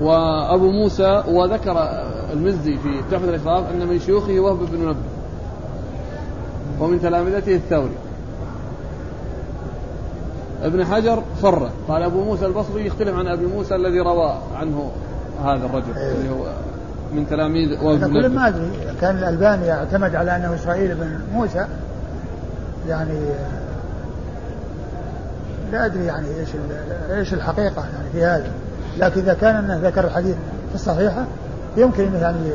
وأبو 0.00 0.70
موسى 0.70 1.22
وذكر 1.28 1.88
المزي 2.32 2.76
في 2.76 3.02
تحفة 3.10 3.28
الإشراف 3.28 3.64
أن 3.72 3.86
من 3.86 3.98
شيوخه 3.98 4.40
وهب 4.40 4.58
بن 4.72 4.78
منبه 4.78 4.98
ومن 6.80 7.00
تلامذته 7.00 7.54
الثوري. 7.54 7.96
ابن 10.62 10.84
حجر 10.84 11.22
فرق 11.42 11.72
قال 11.88 12.02
أبو 12.02 12.24
موسى 12.24 12.46
البصري 12.46 12.86
يختلف 12.86 13.14
عن 13.14 13.26
أبي 13.26 13.46
موسى 13.46 13.74
الذي 13.74 14.00
روى 14.00 14.34
عنه 14.56 14.90
هذا 15.44 15.66
الرجل 15.66 15.96
أيوه. 15.96 16.12
اللي 16.12 16.30
هو 16.30 16.52
من 17.14 17.26
تلاميذ 17.30 17.84
وهب 17.84 18.00
بن 18.00 18.12
كل 18.12 18.28
ما 18.28 18.48
أدري 18.48 18.70
كان 19.00 19.18
الألباني 19.18 19.72
اعتمد 19.72 20.14
على 20.14 20.36
أنه 20.36 20.54
إسرائيل 20.54 20.94
بن 20.94 21.18
موسى 21.32 21.66
يعني 22.88 23.20
لا 25.72 25.86
أدري 25.86 26.04
يعني 26.04 26.28
إيش 26.40 26.48
إيش 27.10 27.34
الحقيقة 27.34 27.84
يعني 27.94 28.10
في 28.12 28.24
هذا 28.24 28.50
لكن 28.98 29.20
إذا 29.20 29.34
كان 29.34 29.56
أنه 29.56 29.80
ذكر 29.88 30.04
الحديث 30.04 30.36
في 30.68 30.74
الصحيحة 30.74 31.24
يمكن 31.76 32.04
إنه 32.04 32.18
يعني 32.18 32.50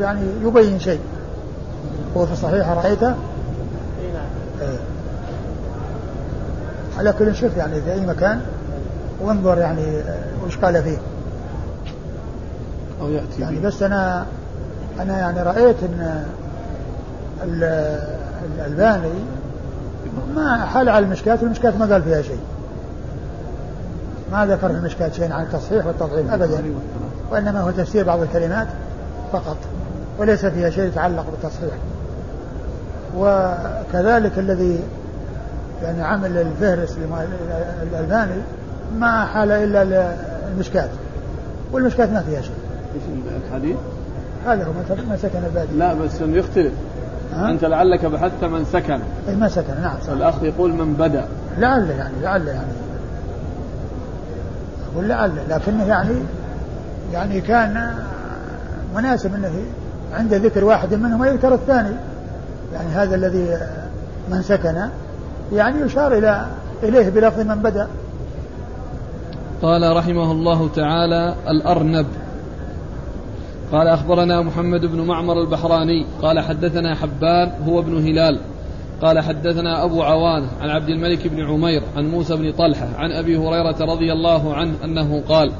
يعني 0.00 0.20
يبين 0.42 0.78
شيء 0.78 1.00
هو 2.16 2.26
في 2.26 2.32
الصحيحة 2.32 2.74
رأيته؟ 2.74 3.08
اي 3.08 4.12
نعم. 4.14 4.76
على 6.98 7.12
كل 7.12 7.34
شوف 7.34 7.56
يعني 7.56 7.80
في 7.80 7.92
أي 7.92 8.06
مكان 8.06 8.40
وانظر 9.20 9.58
يعني 9.58 10.02
وش 10.46 10.56
قال 10.56 10.82
فيه 10.82 10.98
أو 13.00 13.10
يأتي 13.10 13.40
يعني 13.40 13.60
بس 13.60 13.82
أنا 13.82 14.26
أنا 15.00 15.18
يعني 15.18 15.42
رأيت 15.42 15.76
إن 15.82 16.24
الألباني 18.56 19.12
ما 20.38 20.64
حال 20.64 20.88
على 20.88 21.04
المشكات 21.04 21.42
والمشكات 21.42 21.76
ما 21.76 21.86
قال 21.86 22.02
فيها 22.02 22.22
شيء. 22.22 22.40
ما 24.32 24.46
ذكر 24.46 24.68
في 24.68 24.74
المشكات 24.74 25.14
شيء 25.14 25.32
عن 25.32 25.42
التصحيح 25.42 25.86
والتضعيف 25.86 26.32
ابدا. 26.32 26.62
وإنما 27.30 27.60
هو 27.60 27.70
تفسير 27.70 28.04
بعض 28.04 28.20
الكلمات 28.20 28.66
فقط 29.32 29.56
وليس 30.18 30.46
فيها 30.46 30.70
شيء 30.70 30.84
يتعلق 30.84 31.26
بالتصحيح. 31.30 31.74
وكذلك 33.16 34.38
الذي 34.38 34.80
يعني 35.82 36.02
عمل 36.02 36.36
الفهرس 36.36 36.96
الألباني 37.82 38.42
ما 38.98 39.24
حال 39.24 39.50
إلا 39.50 40.12
المشكات 40.52 40.90
والمشكاة 41.72 42.06
ما 42.06 42.20
فيها 42.20 42.40
شيء. 42.40 42.54
الحديث؟ 43.46 43.76
هذا 44.46 44.64
هو 44.64 44.72
ما 45.08 45.16
سكن 45.16 45.44
البادية 45.46 45.72
لا 45.72 45.94
بس 45.94 46.22
إنه 46.22 46.36
يختلف. 46.36 46.72
أنت 47.32 47.64
لعلك 47.64 48.06
بحثت 48.06 48.44
من 48.44 48.64
سكن. 48.64 49.00
اي 49.28 49.36
ما 49.36 49.48
سكن 49.48 49.74
نعم. 49.82 49.96
الأخ 50.08 50.34
يقول 50.42 50.72
من 50.72 50.92
بدأ. 50.92 51.24
لعل 51.58 51.90
يعني 51.90 52.14
لعل 52.22 52.46
يعني. 52.46 52.72
أقول 54.92 55.08
لعل 55.08 55.32
لكنه 55.48 55.84
يعني 55.84 56.14
يعني 57.12 57.40
كان 57.40 57.94
مناسب 58.96 59.34
إنه 59.34 59.52
عند 60.14 60.34
ذكر 60.34 60.64
واحد 60.64 60.94
منهم 60.94 61.24
يذكر 61.24 61.54
الثاني. 61.54 61.94
يعني 62.74 62.88
هذا 62.88 63.14
الذي 63.14 63.58
من 64.30 64.42
سكن 64.42 64.76
يعني 65.52 65.80
يشار 65.80 66.18
إلى 66.18 66.46
إليه 66.82 67.08
بلفظ 67.08 67.40
من 67.40 67.54
بدأ. 67.54 67.88
قال 69.62 69.96
رحمه 69.96 70.32
الله 70.32 70.68
تعالى 70.68 71.34
الأرنب. 71.48 72.06
قال 73.72 73.88
أخبرنا 73.88 74.42
محمد 74.42 74.86
بن 74.86 75.00
معمر 75.00 75.40
البحراني 75.40 76.06
قال 76.22 76.40
حدثنا 76.40 76.94
حبان 76.94 77.52
هو 77.68 77.80
ابن 77.80 77.96
هلال 77.96 78.40
قال 79.02 79.20
حدثنا 79.20 79.84
أبو 79.84 80.02
عوان 80.02 80.46
عن 80.60 80.70
عبد 80.70 80.88
الملك 80.88 81.28
بن 81.28 81.44
عمير 81.44 81.82
عن 81.96 82.10
موسى 82.10 82.36
بن 82.36 82.52
طلحة 82.52 82.88
عن 82.96 83.12
أبي 83.12 83.36
هريرة 83.36 83.76
رضي 83.80 84.12
الله 84.12 84.54
عنه 84.54 84.74
أنه 84.84 85.22
قال 85.28 85.52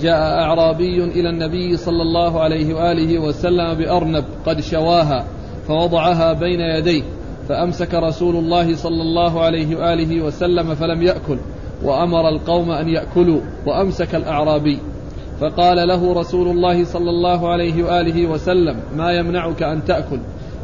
جاء 0.00 0.40
أعرابي 0.40 1.04
إلى 1.04 1.30
النبي 1.30 1.76
صلى 1.76 2.02
الله 2.02 2.40
عليه 2.40 2.74
وآله 2.74 3.18
وسلم 3.18 3.74
بأرنب 3.74 4.24
قد 4.46 4.60
شواها 4.60 5.24
فوضعها 5.68 6.32
بين 6.32 6.60
يديه 6.60 7.02
فأمسك 7.48 7.94
رسول 7.94 8.36
الله 8.36 8.76
صلى 8.76 9.02
الله 9.02 9.40
عليه 9.40 9.76
وآله 9.76 10.22
وسلم 10.22 10.74
فلم 10.74 11.02
يأكل 11.02 11.38
وأمر 11.82 12.28
القوم 12.28 12.70
أن 12.70 12.88
يأكلوا 12.88 13.40
وأمسك 13.66 14.14
الأعرابي 14.14 14.78
فقال 15.40 15.88
له 15.88 16.14
رسول 16.20 16.48
الله 16.48 16.84
صلى 16.84 17.10
الله 17.10 17.52
عليه 17.52 17.84
وآله 17.84 18.26
وسلم 18.26 18.76
ما 18.96 19.12
يمنعك 19.12 19.62
أن 19.62 19.84
تأكل؟ 19.84 20.18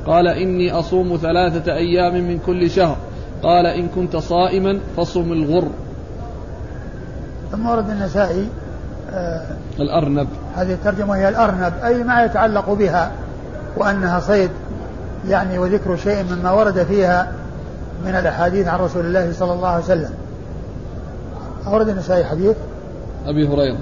قال 0.07 0.29
إني 0.29 0.73
أصوم 0.73 1.17
ثلاثة 1.17 1.75
أيام 1.75 2.15
من 2.15 2.39
كل 2.47 2.71
شهر. 2.71 2.97
قال 3.43 3.67
إن 3.67 3.89
كنت 3.89 4.17
صائما 4.17 4.79
فصم 4.97 5.33
الغر. 5.33 5.69
ثم 7.53 7.67
ورد 7.67 7.91
النسائي 7.91 8.49
آه 9.13 9.47
الأرنب. 9.81 10.29
هذه 10.55 10.73
الترجمة 10.73 11.17
هي 11.17 11.29
الأرنب 11.29 11.73
أي 11.85 12.03
ما 12.03 12.25
يتعلق 12.25 12.73
بها 12.73 13.13
وأنها 13.77 14.21
صيد 14.21 14.51
يعني 15.29 15.59
وذكر 15.59 15.97
شيء 15.97 16.25
مما 16.31 16.53
ورد 16.53 16.83
فيها 16.83 17.33
من 18.05 18.11
الأحاديث 18.11 18.69
عن 18.69 18.81
رسول 18.81 19.07
الله 19.07 19.33
صلى 19.33 19.53
الله 19.53 19.69
عليه 19.69 19.85
وسلم. 19.85 20.11
أورد 21.67 21.89
النسائي 21.89 22.25
حديث؟ 22.25 22.57
أبي 23.27 23.49
هريرة. 23.49 23.79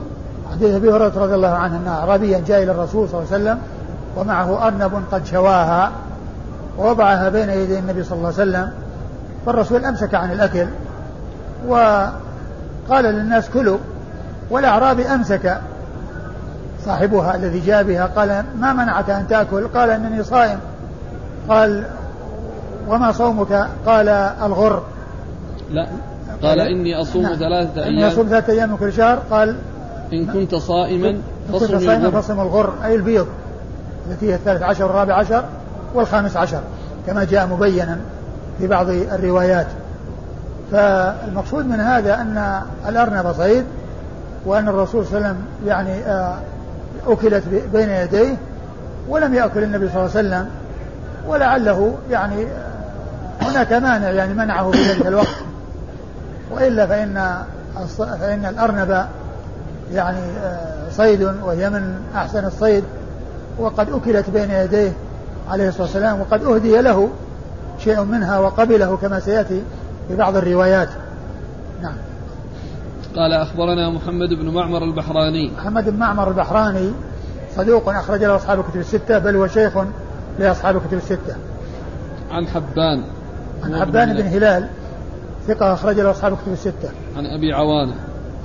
حديث 0.53 0.75
أبي 0.75 0.91
هريرة 0.91 1.13
رضي 1.17 1.35
الله 1.35 1.49
عنه 1.49 1.77
أن 1.77 1.89
أعرابيا 1.89 2.43
جاء 2.47 2.63
إلى 2.63 2.73
الرسول 2.73 3.09
صلى 3.09 3.21
الله 3.21 3.33
عليه 3.33 3.43
وسلم 3.43 3.59
ومعه 4.17 4.67
أرنب 4.67 5.03
قد 5.13 5.27
شواها 5.27 5.91
ووضعها 6.79 7.29
بين 7.29 7.51
يدي 7.51 7.79
النبي 7.79 8.05
صلى 8.05 8.17
الله 8.19 8.27
عليه 8.27 8.51
وسلم 8.51 8.71
فالرسول 9.47 9.85
أمسك 9.85 10.15
عن 10.15 10.33
الأكل 10.33 10.67
وقال 11.69 13.05
للناس 13.05 13.51
كلوا 13.51 13.79
والأعرابي 14.51 15.07
أمسك 15.07 15.61
صاحبها 16.85 17.35
الذي 17.35 17.61
جاء 17.61 17.83
بها 17.83 18.07
قال 18.07 18.45
ما 18.61 18.73
منعك 18.73 19.11
أن 19.11 19.29
تأكل؟ 19.29 19.69
قال 19.69 19.91
إنني 19.91 20.23
صائم. 20.23 20.59
قال 21.49 21.85
وما 22.89 23.13
صومك؟ 23.13 23.69
قال 23.87 24.09
الغر. 24.43 24.83
لا 25.71 25.87
قال 26.43 26.61
إني 26.61 27.01
أصوم 27.01 27.23
نعم. 27.23 27.35
ثلاثة 27.35 27.83
أيام 27.83 27.93
إني 27.93 28.09
أصوم 28.09 28.27
ثلاثة 28.29 28.53
أيام 28.53 28.71
من 28.71 28.77
كل 28.77 28.93
شهر. 28.93 29.19
قال 29.31 29.57
إن 30.13 30.27
كنت 30.27 30.55
صائما 30.55 31.21
فصم 31.53 31.67
كنت 31.67 31.85
صائما 31.85 32.11
فصم 32.11 32.41
الغر 32.41 32.73
أي 32.85 32.95
البيض 32.95 33.27
التي 34.11 34.31
هي 34.31 34.35
الثالث 34.35 34.63
عشر 34.63 34.85
والرابع 34.85 35.15
عشر 35.15 35.45
والخامس 35.95 36.37
عشر 36.37 36.61
كما 37.07 37.25
جاء 37.25 37.47
مبينا 37.47 37.99
في 38.59 38.67
بعض 38.67 38.89
الروايات. 38.89 39.67
فالمقصود 40.73 41.67
من 41.67 41.81
هذا 41.81 42.15
أن 42.15 42.63
الأرنب 42.89 43.33
صيد 43.33 43.65
وأن 44.47 44.69
الرسول 44.69 45.07
صلى 45.07 45.17
الله 45.17 45.29
عليه 45.29 45.37
وسلم 45.37 45.47
يعني 45.67 45.91
آه، 45.91 46.37
أكلت 47.07 47.45
بين 47.73 47.91
يديه 47.91 48.37
ولم 49.09 49.35
يأكل 49.35 49.63
النبي 49.63 49.89
صلى 49.89 49.97
الله 49.97 50.17
عليه 50.17 50.29
وسلم 50.29 50.49
ولعله 51.29 51.95
يعني 52.11 52.43
آه، 52.43 53.45
هناك 53.45 53.73
مانع 53.73 54.11
يعني 54.11 54.35
منعه 54.35 54.71
في 54.71 54.79
ذلك 54.79 55.07
الوقت. 55.07 55.37
وإلا 56.51 56.87
فإن 56.87 57.45
فإن 57.99 58.45
الأرنب 58.45 59.07
يعني 59.93 60.19
آه، 60.19 60.91
صيد 60.91 61.23
وهي 61.23 61.71
من 61.71 62.01
أحسن 62.15 62.45
الصيد 62.45 62.85
وقد 63.59 63.91
أكلت 63.91 64.31
بين 64.31 64.51
يديه 64.51 64.93
عليه 65.51 65.69
الصلاة 65.69 65.83
والسلام 65.83 66.21
وقد 66.21 66.45
أهدي 66.45 66.81
له 66.81 67.09
شيء 67.79 68.05
منها 68.05 68.39
وقبله 68.39 68.97
كما 68.97 69.21
سيأتي 69.21 69.63
في 70.09 70.17
بعض 70.17 70.37
الروايات. 70.37 70.89
نعم. 71.83 71.95
قال 73.17 73.33
أخبرنا 73.33 73.91
محمد 73.91 74.29
بن 74.29 74.49
معمر 74.49 74.85
البحراني. 74.85 75.53
محمد 75.59 75.89
بن 75.89 75.97
معمر 75.97 76.29
البحراني 76.29 76.93
صدوق 77.57 77.89
أخرج 77.89 78.25
له 78.25 78.37
أصحاب 78.37 78.61
الكتب 78.61 78.81
الستة 78.81 79.19
بل 79.19 79.37
هو 79.37 79.47
شيخ 79.47 79.73
لأصحاب 80.39 80.77
الكتب 80.77 80.97
الستة. 80.97 81.37
عن 82.31 82.47
حبان. 82.47 83.05
عن 83.65 83.81
حبان 83.81 84.15
بن 84.15 84.27
هلال 84.27 84.69
ثقة 85.47 85.73
أخرج 85.73 86.01
له 86.01 86.11
أصحاب 86.11 86.33
الكتب 86.33 86.53
الستة. 86.53 86.91
عن 87.17 87.27
أبي 87.27 87.53
عوانة. 87.53 87.95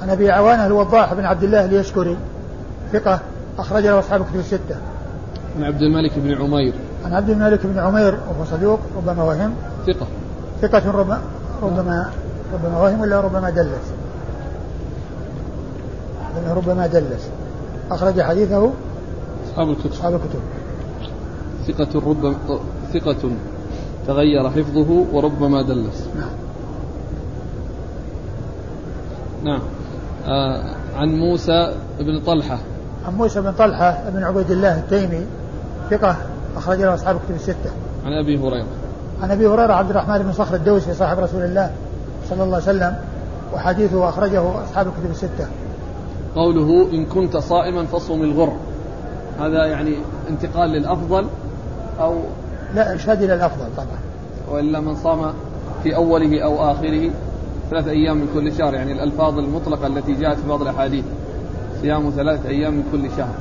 عن 0.01 0.09
أبي 0.09 0.31
عوانة 0.31 0.65
الوضاح 0.65 1.13
بن 1.13 1.25
عبد 1.25 1.43
الله 1.43 1.65
اليشكري 1.65 2.17
ثقة 2.93 3.19
أخرج 3.57 3.83
له 3.83 3.99
أصحاب 3.99 4.21
الكتب 4.21 4.39
الستة. 4.39 4.75
عن 5.57 5.63
عبد 5.63 5.81
الملك 5.81 6.11
بن 6.15 6.33
عمير. 6.33 6.73
عن 7.05 7.13
عبد 7.13 7.29
الملك 7.29 7.65
بن 7.65 7.79
عمير 7.79 8.13
وهو 8.13 8.45
صدوق 8.45 8.79
ربما 8.97 9.23
وهم. 9.23 9.53
ثقة. 9.87 10.07
ثقة 10.61 10.91
ربما 10.91 11.21
ربما 11.61 12.09
ربما 12.53 12.81
وهم 12.81 13.01
ولا 13.01 13.21
ربما 13.21 13.49
دلس. 13.49 13.93
ربما 16.55 16.87
دلس. 16.87 17.29
أخرج 17.91 18.21
حديثه 18.21 18.71
أصحاب 19.51 19.69
الكتب. 19.69 19.91
أصحاب 19.91 20.13
الكتب. 20.13 20.39
ثقة 21.67 22.09
ربما 22.09 22.35
ثقة 22.93 23.31
تغير 24.07 24.49
حفظه 24.49 25.05
وربما 25.13 25.61
دلس. 25.61 26.07
نعم. 26.15 26.29
نعم 29.43 29.61
عن 30.95 31.15
موسى 31.15 31.73
بن 31.99 32.19
طلحة 32.19 32.57
عن 33.07 33.13
موسى 33.13 33.41
بن 33.41 33.51
طلحة 33.51 34.09
بن 34.09 34.23
عبيد 34.23 34.51
الله 34.51 34.79
التيمي 34.79 35.25
ثقة 35.89 36.15
أخرج 36.57 36.81
له 36.81 36.93
أصحاب 36.93 37.15
الكتب 37.15 37.35
الستة. 37.35 37.71
عن 38.05 38.13
أبي 38.13 38.37
هريرة. 38.37 38.67
عن 39.21 39.31
أبي 39.31 39.47
هريرة 39.47 39.73
عبد 39.73 39.89
الرحمن 39.89 40.17
بن 40.17 40.33
صخر 40.33 40.55
الدوسي 40.55 40.93
صاحب 40.93 41.19
رسول 41.19 41.41
الله 41.41 41.71
صلى 42.29 42.43
الله 42.43 42.55
عليه 42.55 42.65
وسلم 42.65 42.95
وحديثه 43.53 44.09
أخرجه 44.09 44.63
أصحاب 44.63 44.87
الكتب 44.87 45.11
الستة. 45.11 45.47
قوله 46.35 46.87
إن 46.93 47.05
كنت 47.05 47.37
صائما 47.37 47.85
فصم 47.85 48.21
الغر 48.21 48.53
هذا 49.39 49.65
يعني 49.65 49.95
انتقال 50.29 50.69
للأفضل 50.69 51.27
أو 51.99 52.15
لا 52.75 52.91
إرشاد 52.91 53.21
إلى 53.21 53.33
الأفضل 53.33 53.65
طبعا 53.77 53.99
وإلا 54.51 54.79
من 54.79 54.95
صام 54.95 55.33
في 55.83 55.95
أوله 55.95 56.43
أو 56.43 56.71
آخره 56.71 57.11
ثلاثة 57.69 57.91
أيام 57.91 58.17
من 58.17 58.27
كل 58.33 58.53
شهر 58.57 58.73
يعني 58.73 58.91
الألفاظ 58.91 59.39
المطلقة 59.39 59.87
التي 59.87 60.13
جاءت 60.13 60.37
في 60.39 60.47
بعض 60.47 60.61
الأحاديث. 60.61 61.05
صيام 61.81 62.09
ثلاثة 62.15 62.49
أيام 62.49 62.73
من 62.73 62.83
كل 62.91 63.09
شهر. 63.17 63.33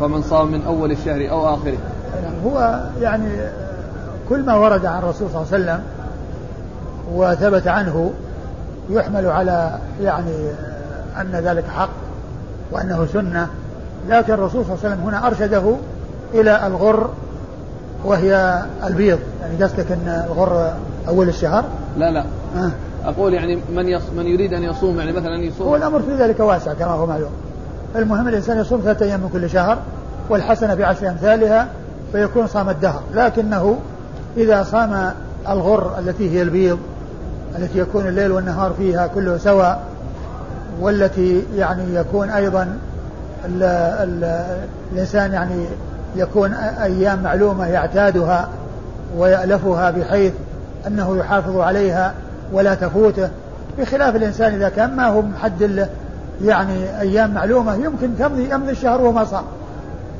فمن 0.00 0.22
صام 0.22 0.52
من 0.52 0.62
أول 0.66 0.90
الشهر 0.90 1.30
أو 1.30 1.54
آخره. 1.54 1.78
نعم، 2.22 2.34
هو 2.44 2.80
يعني 3.00 3.28
كل 4.28 4.42
ما 4.42 4.54
ورد 4.54 4.86
عن 4.86 4.98
الرسول 4.98 5.28
صلى 5.30 5.42
الله 5.42 5.52
عليه 5.52 5.64
وسلم 5.64 5.82
وثبت 7.14 7.68
عنه 7.68 8.12
يحمل 8.90 9.26
على 9.26 9.78
يعني 10.02 10.50
أن 11.20 11.30
ذلك 11.32 11.64
حق 11.64 11.90
وأنه 12.72 13.06
سنة. 13.12 13.48
لكن 14.08 14.32
الرسول 14.32 14.64
صلى 14.64 14.74
الله 14.74 14.84
عليه 14.84 14.94
وسلم 14.94 15.08
هنا 15.08 15.26
أرشده 15.26 15.76
إلى 16.34 16.66
الغر 16.66 17.10
وهي 18.04 18.62
البيض 18.84 19.18
يعني 19.42 19.64
قصدك 19.64 19.92
أن 19.92 20.26
الغر 20.30 20.72
أول 21.08 21.28
الشهر؟ 21.28 21.64
لا 21.98 22.10
لا. 22.10 22.24
آه. 22.56 22.70
أقول 23.04 23.34
يعني 23.34 23.58
من 23.74 23.88
يص... 23.88 24.02
من 24.16 24.26
يريد 24.26 24.52
أن 24.54 24.62
يصوم 24.62 24.98
يعني 24.98 25.12
مثلا 25.12 25.36
يصوم. 25.36 25.66
هو 25.66 25.76
الأمر 25.76 26.02
في 26.02 26.14
ذلك 26.14 26.40
واسع 26.40 26.72
كما 26.72 26.90
هو 26.90 27.06
معلوم. 27.06 27.30
المهم 27.96 28.28
الإنسان 28.28 28.58
يصوم 28.58 28.80
ثلاثة 28.80 29.06
أيام 29.06 29.20
من 29.20 29.28
كل 29.32 29.50
شهر 29.50 29.78
والحسنة 30.28 30.74
بعشر 30.74 31.08
أمثالها 31.08 31.68
فيكون 32.12 32.46
صام 32.46 32.68
الدهر. 32.68 33.02
لكنه 33.14 33.78
إذا 34.36 34.62
صام 34.62 35.12
الغر 35.48 35.98
التي 35.98 36.30
هي 36.30 36.42
البيض 36.42 36.78
التي 37.58 37.78
يكون 37.78 38.06
الليل 38.06 38.32
والنهار 38.32 38.72
فيها 38.78 39.06
كله 39.06 39.36
سواء 39.38 39.82
والتي 40.80 41.42
يعني 41.56 41.94
يكون 41.94 42.30
أيضا 42.30 42.78
ال 43.44 43.62
ال 43.62 44.44
الإنسان 44.92 45.32
يعني 45.32 45.64
يكون 46.16 46.52
أيام 46.82 47.22
معلومة 47.22 47.66
يعتادها 47.66 48.48
ويألفها 49.16 49.90
بحيث 49.90 50.32
أنه 50.86 51.16
يحافظ 51.16 51.56
عليها 51.58 52.14
ولا 52.52 52.74
تفوته 52.74 53.28
بخلاف 53.78 54.16
الإنسان 54.16 54.54
إذا 54.54 54.68
كان 54.68 54.96
ما 54.96 55.06
هو 55.06 55.22
محدد 55.22 55.88
يعني 56.44 57.00
أيام 57.00 57.34
معلومة 57.34 57.74
يمكن 57.74 58.18
تمضي 58.18 58.50
يمضي 58.50 58.70
الشهر 58.70 59.00
وهو 59.00 59.12
ما 59.12 59.24
صام 59.24 59.44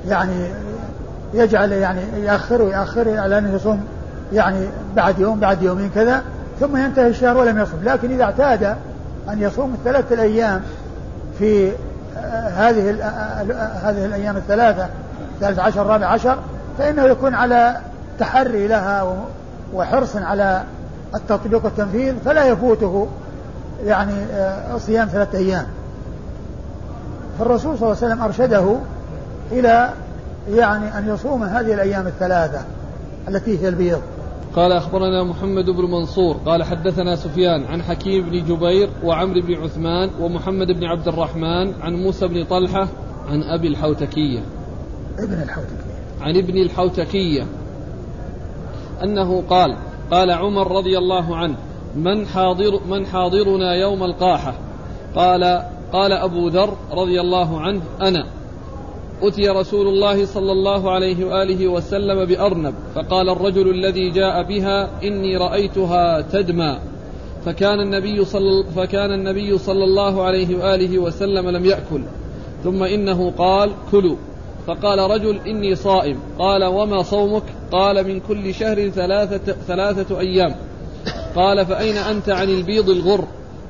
يعني 0.09 0.47
يجعل 1.35 1.73
يعني 1.73 2.01
يأخر 2.25 2.63
ويأخر 2.63 3.19
على 3.19 3.39
أنه 3.39 3.55
يصوم 3.55 3.85
يعني 4.33 4.67
بعد 4.97 5.19
يوم 5.19 5.41
بعد 5.41 5.63
يومين 5.63 5.91
كذا 5.95 6.23
ثم 6.61 6.77
ينتهي 6.77 7.09
الشهر 7.09 7.37
ولم 7.37 7.59
يصم. 7.59 7.77
لكن 7.85 8.11
إذا 8.11 8.25
اعتاد 8.25 8.65
أن 9.29 9.43
يصوم 9.43 9.75
الثلاثة 9.75 10.15
الأيام 10.15 10.61
في 11.39 11.73
آه، 12.17 12.49
هذه 12.49 12.91
آه، 12.91 13.05
آه، 13.05 13.91
هذه 13.91 14.05
الأيام 14.05 14.37
الثلاثة 14.37 14.89
ثالث 15.41 15.59
عشر 15.59 15.87
رابع 15.87 16.07
عشر 16.07 16.39
فإنه 16.79 17.03
يكون 17.05 17.35
على 17.35 17.77
تحري 18.19 18.69
لها 18.69 19.17
وحرص 19.75 20.17
على 20.17 20.65
التطبيق 21.15 21.65
والتنفيذ 21.65 22.15
فلا 22.25 22.45
يفوته 22.45 23.09
يعني 23.85 24.13
صيام 24.79 25.09
ثلاثة 25.09 25.39
أيام. 25.39 25.67
فالرسول 27.39 27.79
صلى 27.79 27.93
الله 27.93 27.97
عليه 28.03 28.07
وسلم 28.07 28.23
أرشده 28.23 28.77
إلى 29.53 29.91
يعني 30.51 30.99
أن 30.99 31.09
يصوم 31.09 31.43
هذه 31.43 31.75
الأيام 31.75 32.07
الثلاثة 32.07 32.61
التي 33.29 33.59
هي 33.59 33.69
البيض. 33.69 34.01
قال 34.57 34.73
أخبرنا 34.73 35.25
محمد 35.25 35.65
بن 35.65 35.91
منصور 35.91 36.37
قال 36.47 36.63
حدثنا 36.63 37.17
سفيان 37.17 37.65
عن 37.65 37.83
حكيم 37.83 38.31
بن 38.31 38.45
جبير 38.45 38.91
وعمرو 39.05 39.41
بن 39.41 39.55
عثمان 39.55 40.11
ومحمد 40.21 40.67
بن 40.67 40.85
عبد 40.85 41.09
الرحمن 41.09 41.73
عن 41.83 41.95
موسى 41.95 42.29
بن 42.29 42.45
طلحة 42.45 42.89
عن 43.29 43.43
أبي 43.43 43.69
الحوتكية. 43.69 44.41
ابن 45.19 45.43
الحوتكية. 45.43 45.93
عن 46.21 46.37
ابن 46.37 46.63
الحوتكية. 46.63 47.47
أنه 49.05 49.43
قال 49.51 49.77
قال 50.11 50.31
عمر 50.31 50.77
رضي 50.77 50.99
الله 50.99 51.37
عنه 51.37 51.57
من 51.97 52.27
حاضر 52.27 52.81
من 52.89 53.07
حاضرنا 53.07 53.75
يوم 53.75 54.05
القاحة؟ 54.05 54.55
قال 55.17 55.63
قال 55.93 56.13
أبو 56.13 56.49
ذر 56.49 56.77
رضي 56.93 57.21
الله 57.21 57.61
عنه 57.61 57.81
أنا. 58.01 58.27
أتي 59.23 59.49
رسول 59.49 59.89
الله 59.89 60.27
صلى 60.27 60.53
الله 60.53 60.91
عليه 60.91 61.25
وآله 61.25 61.69
وسلم 61.69 62.25
بأرنب 62.25 62.75
فقال 62.95 63.29
الرجل 63.29 63.71
الذي 63.71 64.11
جاء 64.11 64.43
بها 64.43 64.89
إني 65.03 65.37
رأيتها 65.37 66.21
تدمى. 66.21 66.79
فكان 67.45 67.81
النبي 67.81 68.25
صلى 68.25 68.65
فكان 68.77 69.13
النبي 69.13 69.59
صلى 69.59 69.85
الله 69.85 70.23
عليه 70.23 70.57
وآله 70.59 70.99
وسلم 70.99 71.49
لم 71.49 71.65
يأكل 71.65 72.03
ثم 72.65 72.83
إنه 72.83 73.33
قال 73.39 73.71
كلوا. 73.91 74.17
فقال 74.67 74.99
رجل 75.11 75.41
إني 75.47 75.75
صائم. 75.75 76.19
قال 76.39 76.65
وما 76.65 77.03
صومك؟ 77.03 77.43
قال 77.73 78.07
من 78.09 78.21
كل 78.21 78.55
شهر 78.55 78.89
ثلاثة, 78.89 79.55
ثلاثة 79.67 80.21
أيام. 80.21 80.55
قال 81.37 81.67
فأين 81.67 81.97
أنت 81.97 82.29
عن 82.29 82.49
البيض 82.49 82.89
الغر؟ 82.89 83.25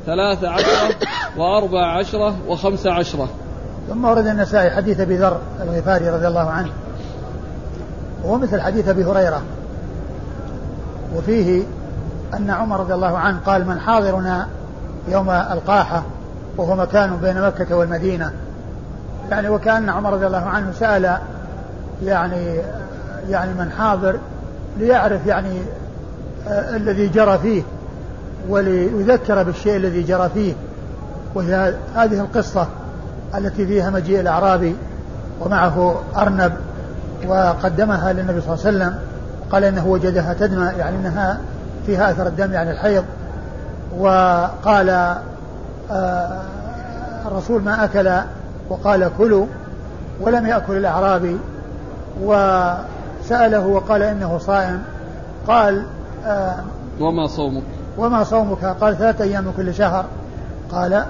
ثلاث 0.06 0.44
عشرة 0.44 0.94
وأربع 1.36 1.98
عشرة 1.98 2.36
وخمس 2.48 2.86
عشرة. 2.86 3.28
ثم 3.88 4.04
ورد 4.04 4.26
النسائي 4.26 4.70
حديث 4.70 5.00
أبي 5.00 5.16
ذر 5.16 5.40
الغفاري 5.62 6.10
رضي 6.10 6.26
الله 6.26 6.50
عنه. 6.50 6.72
وهو 8.24 8.38
مثل 8.38 8.60
حديث 8.60 8.88
أبي 8.88 9.04
هريرة. 9.04 9.42
وفيه 11.16 11.62
أن 12.34 12.50
عمر 12.50 12.80
رضي 12.80 12.94
الله 12.94 13.18
عنه 13.18 13.38
قال 13.46 13.66
من 13.66 13.80
حاضرنا 13.80 14.48
يوم 15.08 15.30
ألقاحة 15.30 16.02
وهو 16.56 16.76
مكان 16.76 17.16
بين 17.16 17.42
مكة 17.42 17.76
والمدينة 17.76 18.32
يعني 19.30 19.48
وكأن 19.48 19.88
عمر 19.88 20.12
رضي 20.12 20.26
الله 20.26 20.46
عنه 20.46 20.72
سأل 20.72 21.18
يعني 22.04 22.60
يعني 23.28 23.52
من 23.52 23.70
حاضر 23.78 24.18
ليعرف 24.78 25.26
يعني 25.26 25.62
آه 26.48 26.76
الذي 26.76 27.08
جرى 27.08 27.38
فيه 27.38 27.62
وليذكر 28.48 29.42
بالشيء 29.42 29.76
الذي 29.76 30.02
جرى 30.02 30.30
فيه 30.34 30.54
وهي 31.34 31.74
هذه 31.94 32.20
القصة 32.20 32.66
التي 33.34 33.66
فيها 33.66 33.90
مجيء 33.90 34.20
الأعرابي 34.20 34.76
ومعه 35.40 36.02
أرنب 36.16 36.52
وقدمها 37.26 38.12
للنبي 38.12 38.40
صلى 38.40 38.54
الله 38.54 38.66
عليه 38.66 38.76
وسلم 38.76 38.98
قال 39.52 39.64
إنه 39.64 39.86
وجدها 39.86 40.34
تدمى 40.34 40.70
يعني 40.78 40.96
أنها 40.96 41.38
فيها 41.86 42.10
أثر 42.10 42.26
الدم 42.26 42.52
يعني 42.52 42.70
الحيض 42.70 43.04
وقال 43.98 44.90
آه 45.90 46.40
الرسول 47.26 47.62
ما 47.62 47.84
أكل 47.84 48.10
وقال 48.72 49.10
كلوا 49.18 49.46
ولم 50.20 50.46
يأكل 50.46 50.76
الأعرابي 50.76 51.36
وسأله 52.22 53.66
وقال 53.66 54.02
إنه 54.02 54.38
صائم 54.38 54.82
قال 55.46 55.86
آه 56.24 56.56
وما 57.00 57.26
صومك؟ 57.26 57.62
وما 57.98 58.24
صومك؟ 58.24 58.64
قال 58.64 58.98
ثلاثة 58.98 59.24
أيام 59.24 59.44
من 59.44 59.52
كل 59.56 59.74
شهر. 59.74 60.04
قال 60.72 61.04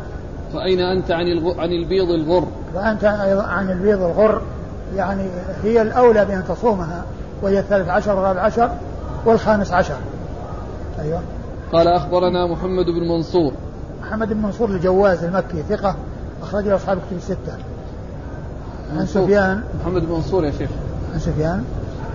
فأين 0.53 0.81
أنت 0.81 1.11
عن 1.11 1.27
عن 1.59 1.73
البيض 1.73 2.11
الغر؟ 2.11 2.47
فأنت 2.75 3.05
عن 3.49 3.71
البيض 3.71 4.03
الغر 4.03 4.43
يعني 4.97 5.27
هي 5.63 5.83
الأولى 5.83 6.25
بأن 6.25 6.45
تصومها 6.49 7.05
وهي 7.43 7.59
الثالث 7.59 7.89
عشر 7.89 8.17
والرابع 8.17 8.41
عشر 8.41 8.71
والخامس 9.25 9.73
عشر. 9.73 9.97
أيوه. 11.03 11.21
قال 11.73 11.89
أخبرنا 11.89 12.47
محمد 12.47 12.87
بن 12.87 13.09
منصور. 13.09 13.53
محمد 14.03 14.33
بن 14.33 14.43
منصور 14.43 14.69
الجواز 14.69 15.25
المكي 15.25 15.63
ثقة. 15.69 15.95
أخرج 16.53 16.69
له 16.69 16.77
أصحاب 16.77 16.99
كتب 16.99 17.17
الستة. 17.17 17.57
عن 18.97 19.07
سفيان. 19.07 19.63
محمد 19.81 20.03
بن 20.03 20.13
منصور 20.13 20.45
يا 20.45 20.51
شيخ. 20.51 20.71
عن 21.13 21.19
سفيان. 21.19 21.65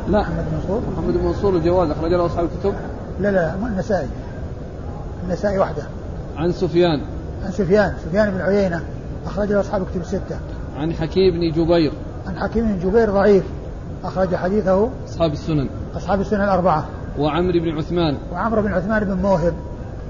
لا. 0.07 0.21
محمد 0.21 0.45
بن 0.51 0.57
منصور. 0.57 0.81
محمد 0.93 1.13
بن 1.13 1.25
منصور 1.25 1.55
الجواز 1.55 1.89
أخرج 1.89 2.11
له 2.11 2.25
أصحاب 2.25 2.47
الكتب. 2.55 2.73
لا 3.19 3.31
لا 3.31 3.55
النسائي. 3.55 4.07
النسائي 5.27 5.59
وحده. 5.59 5.83
عن 6.37 6.51
سفيان. 6.51 7.01
عن 7.45 7.51
سفيان. 7.51 7.93
سفيان 8.05 8.31
بن 8.31 8.41
عيينة 8.41 8.83
أخرج 9.25 9.51
له 9.51 9.59
أصحاب 9.59 9.85
كتب 9.91 10.01
الستة. 10.01 10.39
عن 10.77 10.93
حكيم 10.93 11.33
بن 11.33 11.51
جبير. 11.51 11.91
عن 12.27 12.37
حكيم 12.37 12.65
بن 12.65 12.89
جبير 12.89 13.11
ضعيف. 13.11 13.43
أخرج 14.03 14.35
حديثه 14.35 14.89
أصحاب 15.09 15.31
السنن. 15.31 15.69
أصحاب 15.95 16.21
السنن 16.21 16.43
الأربعة. 16.43 16.85
وعمرو 17.19 17.59
بن 17.59 17.77
عثمان. 17.77 18.17
وعمرو 18.31 18.61
بن 18.61 18.73
عثمان 18.73 19.03
بن 19.03 19.13
موهب. 19.13 19.53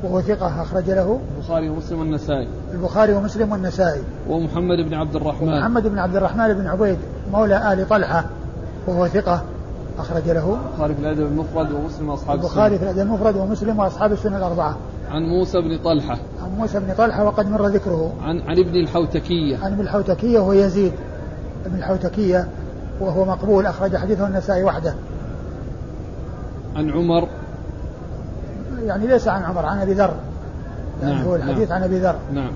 وهو 0.04 0.22
ثقة 0.22 0.62
أخرج 0.62 0.90
له 0.90 1.20
البخاري 1.38 1.70
ومسلم 1.70 2.00
والنسائي. 2.00 2.48
البخاري 2.74 3.14
ومسلم 3.14 3.52
والنسائي. 3.52 4.02
ومحمد 4.30 4.78
بن 4.78 4.94
عبد 4.94 5.16
الرحمن. 5.16 5.60
محمد 5.60 5.88
بن 5.88 6.00
عبد 6.00 6.16
الرحمن 6.16 6.54
بن 6.54 6.68
عبيد 6.68 6.98
مولى 7.32 7.74
آل 7.74 7.90
طلحة 7.90 8.26
وهو 8.88 9.08
ثقة 9.08 9.44
أخرج 10.00 10.30
له. 10.30 10.58
البخاري 10.72 10.96
في 10.96 11.02
الأدب 11.02 11.26
المفرد 11.26 11.72
ومسلم 11.72 12.10
وأصحاب 12.10 12.40
البخاري 12.40 12.78
في 12.78 12.84
الأدب 12.84 13.00
المفرد 13.00 13.36
ومسلم 13.36 13.80
وأصحاب 13.80 14.12
السنن 14.12 14.36
الأربعة. 14.36 14.78
عن 15.12 15.22
موسى 15.24 15.62
بن 15.62 15.78
طلحة. 15.78 16.18
عن 16.44 16.50
موسى 16.58 16.80
بن 16.80 16.94
طلحة 16.98 17.24
وقد 17.24 17.52
مر 17.52 17.68
ذكره. 17.68 18.14
عن 18.22 18.42
عن 18.42 18.60
ابن 18.60 18.76
الحوتكية. 18.76 19.58
عن 19.58 19.72
ابن 19.72 19.82
الحوتكية 19.82 20.40
وهو 20.40 20.54
يزيد 20.54 20.94
ابن 21.66 21.76
الحوتكية 21.76 22.48
وهو 23.00 23.26
مقبول 23.26 23.66
أخرج 23.66 23.96
حديثه 23.96 24.28
النسائي 24.28 24.64
وحده. 24.64 24.96
عن 26.76 26.92
عمر 26.92 27.28
يعني 28.86 29.08
ليس 29.08 29.28
عن 29.28 29.44
عمر 29.44 29.66
عن 29.66 29.80
أبي 29.80 29.94
ذر. 29.94 30.14
يعني 31.02 31.16
نعم 31.16 31.26
هو 31.26 31.36
الحديث 31.36 31.70
نعم 31.70 31.78
عن 31.78 31.84
أبي 31.84 32.00
ذر. 32.00 32.16
نعم. 32.34 32.52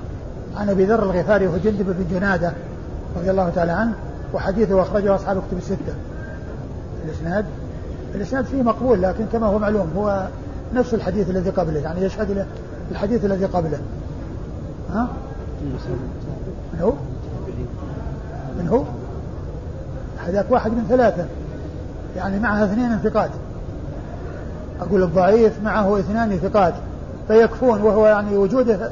عن 0.58 0.70
أبي 0.70 0.86
ذر 0.86 1.04
الغفاري 1.04 1.48
وهو 1.48 1.58
جندب 1.58 1.86
بن 1.86 2.06
جنادة 2.12 2.54
رضي 3.18 3.32
الله 3.32 3.50
تعالى 3.50 3.72
عنه 3.72 3.94
وحديثه 4.34 4.82
أخرجه 4.82 5.16
أصحاب 5.16 5.38
كتب 5.38 5.58
الستة. 5.58 5.94
الإسناد؟ 7.06 7.46
الإسناد 8.16 8.46
فيه 8.46 8.62
مقبول 8.62 9.02
لكن 9.02 9.26
كما 9.34 9.48
هو 9.48 9.60
معلوم 9.60 9.94
هو 9.98 10.28
نفس 10.74 10.94
الحديث 10.94 11.30
الذي 11.30 11.50
قبله 11.50 11.80
يعني 11.80 12.02
يشهد 12.02 12.32
له 12.32 12.46
الحديث 12.92 13.26
الذي 13.26 13.46
قبله. 13.46 13.80
ها؟ 14.94 15.08
من 16.74 16.80
هو؟ 16.82 16.94
من 18.60 18.68
هو؟ 18.68 18.84
هذاك 20.28 20.46
واحد 20.50 20.72
من 20.72 20.86
ثلاثة. 20.90 21.26
يعني 22.16 22.40
معها 22.40 22.66
اثنين 22.66 22.98
ثقات 22.98 23.30
أقول 24.82 25.04
الضعيف 25.04 25.64
معه 25.64 26.00
اثنان 26.00 26.38
ثقات 26.38 26.74
فيكفون 27.28 27.82
وهو 27.82 28.08
يعني 28.08 28.38
وجوده 28.38 28.92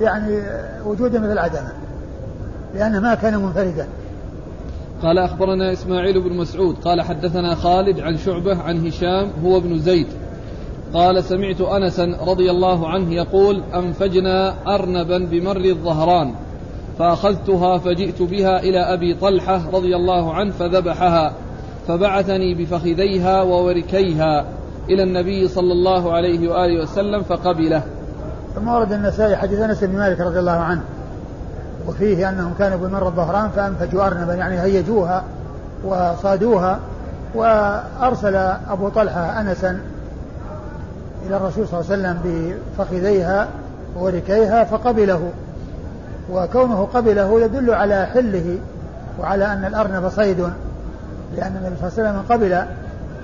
يعني 0.00 0.42
وجوده 0.86 1.20
مثل 1.20 1.38
عدمه 1.38 1.72
لأنه 2.74 3.00
ما 3.00 3.14
كان 3.14 3.42
منفردا. 3.42 3.88
قال 5.02 5.18
أخبرنا 5.18 5.72
إسماعيل 5.72 6.20
بن 6.20 6.36
مسعود 6.36 6.76
قال 6.84 7.02
حدثنا 7.02 7.54
خالد 7.54 8.00
عن 8.00 8.16
شعبة 8.16 8.62
عن 8.62 8.86
هشام 8.86 9.30
هو 9.44 9.56
ابن 9.56 9.78
زيد. 9.78 10.06
قال 10.94 11.24
سمعت 11.24 11.60
أنسا 11.60 12.16
رضي 12.26 12.50
الله 12.50 12.88
عنه 12.88 13.12
يقول 13.12 13.62
أنفجنا 13.74 14.54
أرنبا 14.74 15.18
بمر 15.18 15.56
الظهران 15.64 16.34
فأخذتها 16.98 17.78
فجئت 17.78 18.22
بها 18.22 18.60
إلى 18.60 18.78
أبي 18.78 19.14
طلحة 19.14 19.70
رضي 19.72 19.96
الله 19.96 20.34
عنه 20.34 20.52
فذبحها 20.52 21.32
فبعثني 21.88 22.54
بفخذيها 22.54 23.42
ووركيها. 23.42 24.46
إلى 24.88 25.02
النبي 25.02 25.48
صلى 25.48 25.72
الله 25.72 26.12
عليه 26.12 26.48
وآله 26.50 26.82
وسلم 26.82 27.22
فقبله. 27.22 27.82
ثم 28.54 28.68
ورد 28.68 28.92
النسائي 28.92 29.36
حديث 29.36 29.60
أنس 29.60 29.84
بن 29.84 29.98
مالك 29.98 30.20
رضي 30.20 30.38
الله 30.38 30.52
عنه 30.52 30.82
وفيه 31.88 32.28
أنهم 32.28 32.54
كانوا 32.58 32.78
بمر 32.78 33.06
الظهران 33.06 33.50
فأنفجوا 33.50 34.06
أرنبا 34.06 34.34
يعني 34.34 34.60
هيجوها 34.60 35.24
وصادوها 35.84 36.78
وأرسل 37.34 38.36
أبو 38.70 38.88
طلحة 38.88 39.40
أنسا 39.40 39.80
إلى 41.26 41.36
الرسول 41.36 41.68
صلى 41.68 41.80
الله 41.80 41.92
عليه 41.92 42.18
وسلم 42.18 42.18
بفخذيها 42.78 43.48
وركيها 43.96 44.64
فقبله 44.64 45.30
وكونه 46.32 46.88
قبله 46.94 47.40
يدل 47.40 47.70
على 47.70 48.06
حله 48.06 48.58
وعلى 49.20 49.52
أن 49.52 49.64
الأرنب 49.64 50.08
صيد 50.08 50.40
لأن 51.36 51.56
النبي 51.56 51.76
صلى 51.80 51.88
الله 51.88 52.10
عليه 52.10 52.20
وسلم 52.20 52.22
قبل 52.28 52.50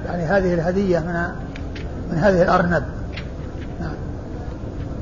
يعني 0.07 0.23
هذه 0.23 0.55
الهدية 0.55 0.99
من 0.99 1.29
من 2.13 2.19
هذه 2.19 2.43
الأرنب. 2.43 2.83
نعم. 3.81 3.95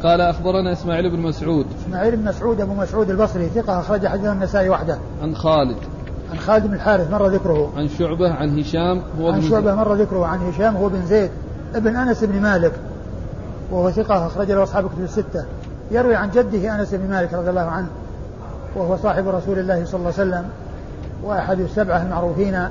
قال 0.03 0.21
أخبرنا 0.21 0.73
إسماعيل 0.73 1.11
بن 1.11 1.19
مسعود. 1.19 1.67
إسماعيل 1.87 2.17
بن 2.17 2.25
مسعود 2.25 2.61
أبو 2.61 2.75
مسعود 2.75 3.11
البصري 3.11 3.49
ثقة 3.49 3.81
أخرج 3.81 4.07
حديث 4.07 4.27
النسائي 4.27 4.69
وحده. 4.69 4.99
عن 5.23 5.35
خالد. 5.35 5.77
عن 6.33 6.39
خالد 6.39 6.67
بن 6.67 6.75
الحارث 6.75 7.11
مر 7.11 7.27
ذكره. 7.27 7.73
عن 7.77 7.89
شعبة 7.89 8.33
عن 8.33 8.59
هشام 8.59 9.03
هو 9.21 9.31
عن 9.31 9.43
شعبة 9.43 9.75
مر 9.75 9.95
ذكره 9.95 10.27
عن 10.27 10.39
هشام 10.39 10.77
هو 10.77 10.89
بن 10.89 11.07
زيد. 11.07 11.31
ابن 11.75 11.97
أنس 11.97 12.25
بن 12.25 12.41
مالك 12.41 12.73
وهو 13.71 13.91
ثقة 13.91 14.27
أخرج 14.27 14.51
له 14.51 14.63
أصحاب 14.63 14.89
كتب 14.89 15.03
الستة. 15.03 15.45
يروي 15.91 16.15
عن 16.15 16.31
جده 16.31 16.75
أنس 16.81 16.95
بن 16.95 17.11
مالك 17.11 17.35
رضي 17.35 17.51
الله 17.51 17.61
عنه 17.61 17.89
وهو 18.77 18.97
صاحب 18.97 19.29
رسول 19.29 19.59
الله 19.59 19.85
صلى 19.85 19.99
الله 19.99 20.13
عليه 20.19 20.31
وسلم 20.31 20.45
وأحد 21.23 21.61
السبعة 21.61 22.03
المعروفين 22.03 22.69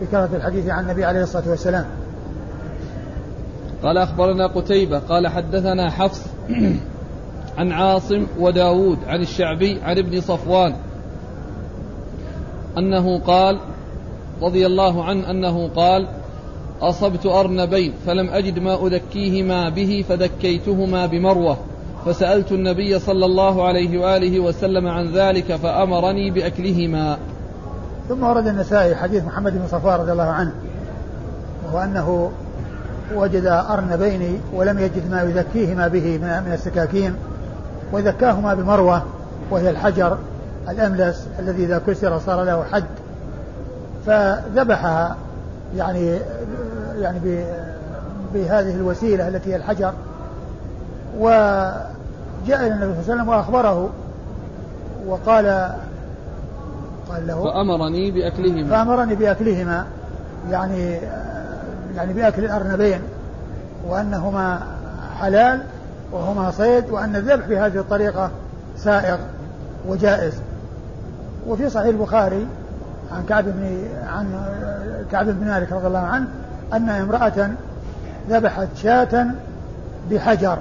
بكثرة 0.00 0.28
الحديث 0.36 0.68
عن 0.68 0.82
النبي 0.84 1.04
عليه 1.04 1.22
الصلاة 1.22 1.48
والسلام. 1.50 1.84
قال 3.82 3.98
أخبرنا 3.98 4.46
قتيبة 4.46 4.98
قال 4.98 5.28
حدثنا 5.28 5.90
حفص 5.90 6.22
عن 7.58 7.72
عاصم 7.72 8.26
وداود 8.38 8.98
عن 9.06 9.20
الشعبي 9.20 9.80
عن 9.82 9.98
ابن 9.98 10.20
صفوان 10.20 10.74
أنه 12.78 13.18
قال 13.18 13.58
رضي 14.42 14.66
الله 14.66 15.04
عنه 15.04 15.30
أنه 15.30 15.68
قال 15.68 16.06
أصبت 16.80 17.26
أرنبين 17.26 17.92
فلم 18.06 18.30
أجد 18.30 18.58
ما 18.58 18.86
أذكيهما 18.86 19.68
به 19.68 20.04
فذكيتهما 20.08 21.06
بمروة 21.06 21.56
فسألت 22.06 22.52
النبي 22.52 22.98
صلى 22.98 23.26
الله 23.26 23.66
عليه 23.68 23.98
وآله 23.98 24.40
وسلم 24.40 24.88
عن 24.88 25.12
ذلك 25.12 25.56
فأمرني 25.56 26.30
بأكلهما. 26.30 27.18
ثم 28.08 28.22
ورد 28.22 28.46
النسائي 28.46 28.96
حديث 28.96 29.24
محمد 29.24 29.52
بن 29.52 29.66
صفوان 29.66 30.00
رضي 30.00 30.12
الله 30.12 30.22
عنه 30.22 30.52
وهو 31.66 31.78
أنه 31.78 32.30
وجد 33.14 33.46
أرنبين 33.46 34.40
ولم 34.54 34.78
يجد 34.78 35.10
ما 35.10 35.22
يذكيهما 35.22 35.88
به 35.88 36.18
من 36.18 36.52
السكاكين 36.52 37.14
وذكاهما 37.92 38.54
بمروة 38.54 39.02
وهي 39.50 39.70
الحجر 39.70 40.18
الأملس 40.68 41.26
الذي 41.38 41.64
إذا 41.64 41.80
كسر 41.86 42.18
صار 42.18 42.44
له 42.44 42.64
حد. 42.72 42.84
فذبحها 44.06 45.16
يعني 45.76 46.18
يعني 46.98 47.44
بهذه 48.34 48.74
الوسيلة 48.74 49.28
التي 49.28 49.52
هي 49.52 49.56
الحجر. 49.56 49.92
وجاء 51.18 51.86
إلى 52.48 52.66
النبي 52.66 52.92
صلى 52.92 53.00
الله 53.02 53.02
عليه 53.02 53.14
وسلم 53.14 53.28
وأخبره 53.28 53.90
وقال 55.06 55.46
قال 57.10 57.26
له 57.26 57.44
فأمرني 57.44 58.10
بأكلهما. 58.10 58.70
فأمرني 58.70 59.14
بأكلهما. 59.14 59.86
يعني 60.50 61.00
يعني 61.96 62.12
بأكل 62.12 62.44
الأرنبين 62.44 63.00
وأنهما 63.88 64.60
حلال 65.20 65.62
وهما 66.12 66.50
صيد 66.50 66.90
وأن 66.90 67.16
الذبح 67.16 67.46
بهذه 67.46 67.78
الطريقة 67.78 68.30
سائغ 68.76 69.18
وجائز. 69.88 70.34
وفي 71.46 71.70
صحيح 71.70 71.86
البخاري 71.86 72.46
عن 73.12 73.24
كعب 73.28 73.44
بن 73.44 73.88
عن 74.06 74.26
كعب 75.12 75.26
بن 75.26 75.46
مالك 75.46 75.72
رضي 75.72 75.86
الله 75.86 75.98
عنه 75.98 76.26
أن 76.72 76.88
امرأة 76.88 77.50
ذبحت 78.30 78.68
شاة 78.76 79.26
بحجر. 80.10 80.58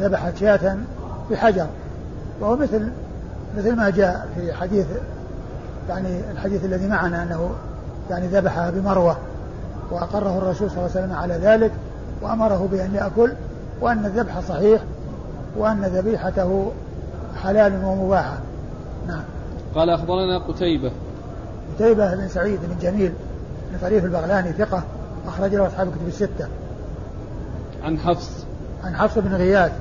ذبحت 0.00 0.36
شاة 0.36 0.76
بحجر. 1.30 1.66
وهو 2.40 2.56
مثل 2.56 2.90
مثل 3.58 3.76
ما 3.76 3.90
جاء 3.90 4.28
في 4.34 4.52
حديث 4.52 4.86
يعني 5.88 6.20
الحديث 6.30 6.64
الذي 6.64 6.88
معنا 6.88 7.22
أنه 7.22 7.50
يعني 8.10 8.26
ذبحها 8.26 8.70
بمروة 8.70 9.16
وأقره 9.90 10.38
الرسول 10.38 10.70
صلى 10.70 10.78
الله 10.78 10.90
عليه 10.94 11.06
وسلم 11.06 11.12
على 11.12 11.34
ذلك 11.34 11.72
وأمره 12.22 12.68
بأن 12.72 12.94
يأكل 12.94 13.32
وأن 13.80 14.06
الذبح 14.06 14.40
صحيح 14.40 14.82
وأن 15.56 15.82
ذبيحته 15.82 16.72
حلال 17.42 17.84
ومباحة 17.84 18.38
نعم. 19.08 19.22
قال 19.74 19.90
أخبرنا 19.90 20.38
قتيبة. 20.38 20.90
قتيبة 21.74 22.14
بن 22.14 22.28
سعيد 22.28 22.60
بن 22.62 22.78
جميل 22.80 23.12
بن 23.72 23.78
طريف 23.78 24.04
البغلاني 24.04 24.52
ثقة 24.52 24.82
أخرج 25.26 25.54
له 25.54 25.66
أصحاب 25.66 25.88
الكتب 25.88 26.08
الستة. 26.08 26.48
عن 27.84 27.98
حفص. 27.98 28.30
عن 28.84 28.96
حفص 28.96 29.18
بن 29.18 29.34
غياث 29.34 29.72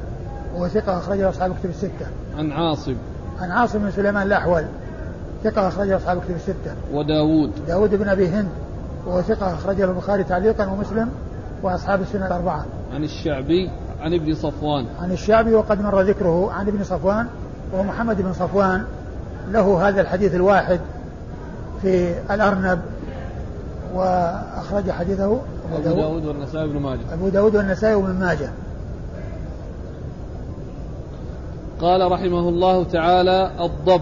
وهو 0.55 0.67
ثقة 0.67 0.97
أخرج 0.97 1.17
له 1.17 1.29
أصحاب 1.29 1.51
الكتب 1.51 1.69
الستة. 1.69 2.05
عن 2.37 2.51
عاصم. 2.51 2.95
عن 3.39 3.51
عاصم 3.51 3.79
بن 3.79 3.91
سليمان 3.91 4.27
الأحول. 4.27 4.65
ثقة 5.45 5.67
أخرج 5.67 5.91
أصحاب 5.91 6.17
الكتب 6.17 6.35
الستة. 6.35 6.75
وداود. 6.93 7.51
داود 7.67 7.95
بن 7.95 8.09
أبي 8.09 8.27
هند 8.27 8.47
وهو 9.07 9.21
ثقة 9.21 9.53
أخرج 9.53 9.81
البخاري 9.81 10.23
تعليقا 10.23 10.67
ومسلم 10.67 11.09
وأصحاب 11.63 12.01
السنة 12.01 12.27
الأربعة. 12.27 12.65
عن 12.93 13.03
الشعبي 13.03 13.69
عن 14.01 14.13
ابن 14.13 14.35
صفوان. 14.35 14.85
عن 15.01 15.11
الشعبي 15.11 15.53
وقد 15.53 15.81
مر 15.81 16.01
ذكره 16.01 16.51
عن 16.51 16.67
ابن 16.67 16.83
صفوان 16.83 17.27
وهو 17.73 17.83
محمد 17.83 18.21
بن 18.21 18.33
صفوان. 18.33 18.85
له 19.51 19.87
هذا 19.87 20.01
الحديث 20.01 20.35
الواحد 20.35 20.79
في 21.81 22.15
الأرنب 22.31 22.79
وأخرج 23.95 24.91
حديثه 24.91 25.25
أبو 25.25 25.83
داود. 25.83 26.25
والنسائي 26.25 26.67
بن 26.67 26.79
ماجه. 26.79 27.13
أبو 27.13 27.29
داود 27.29 27.55
والنسائي 27.55 27.95
بن 27.95 28.13
ماجه. 28.19 28.49
قال 31.81 32.11
رحمه 32.11 32.49
الله 32.49 32.83
تعالى 32.83 33.51
الضب 33.59 34.01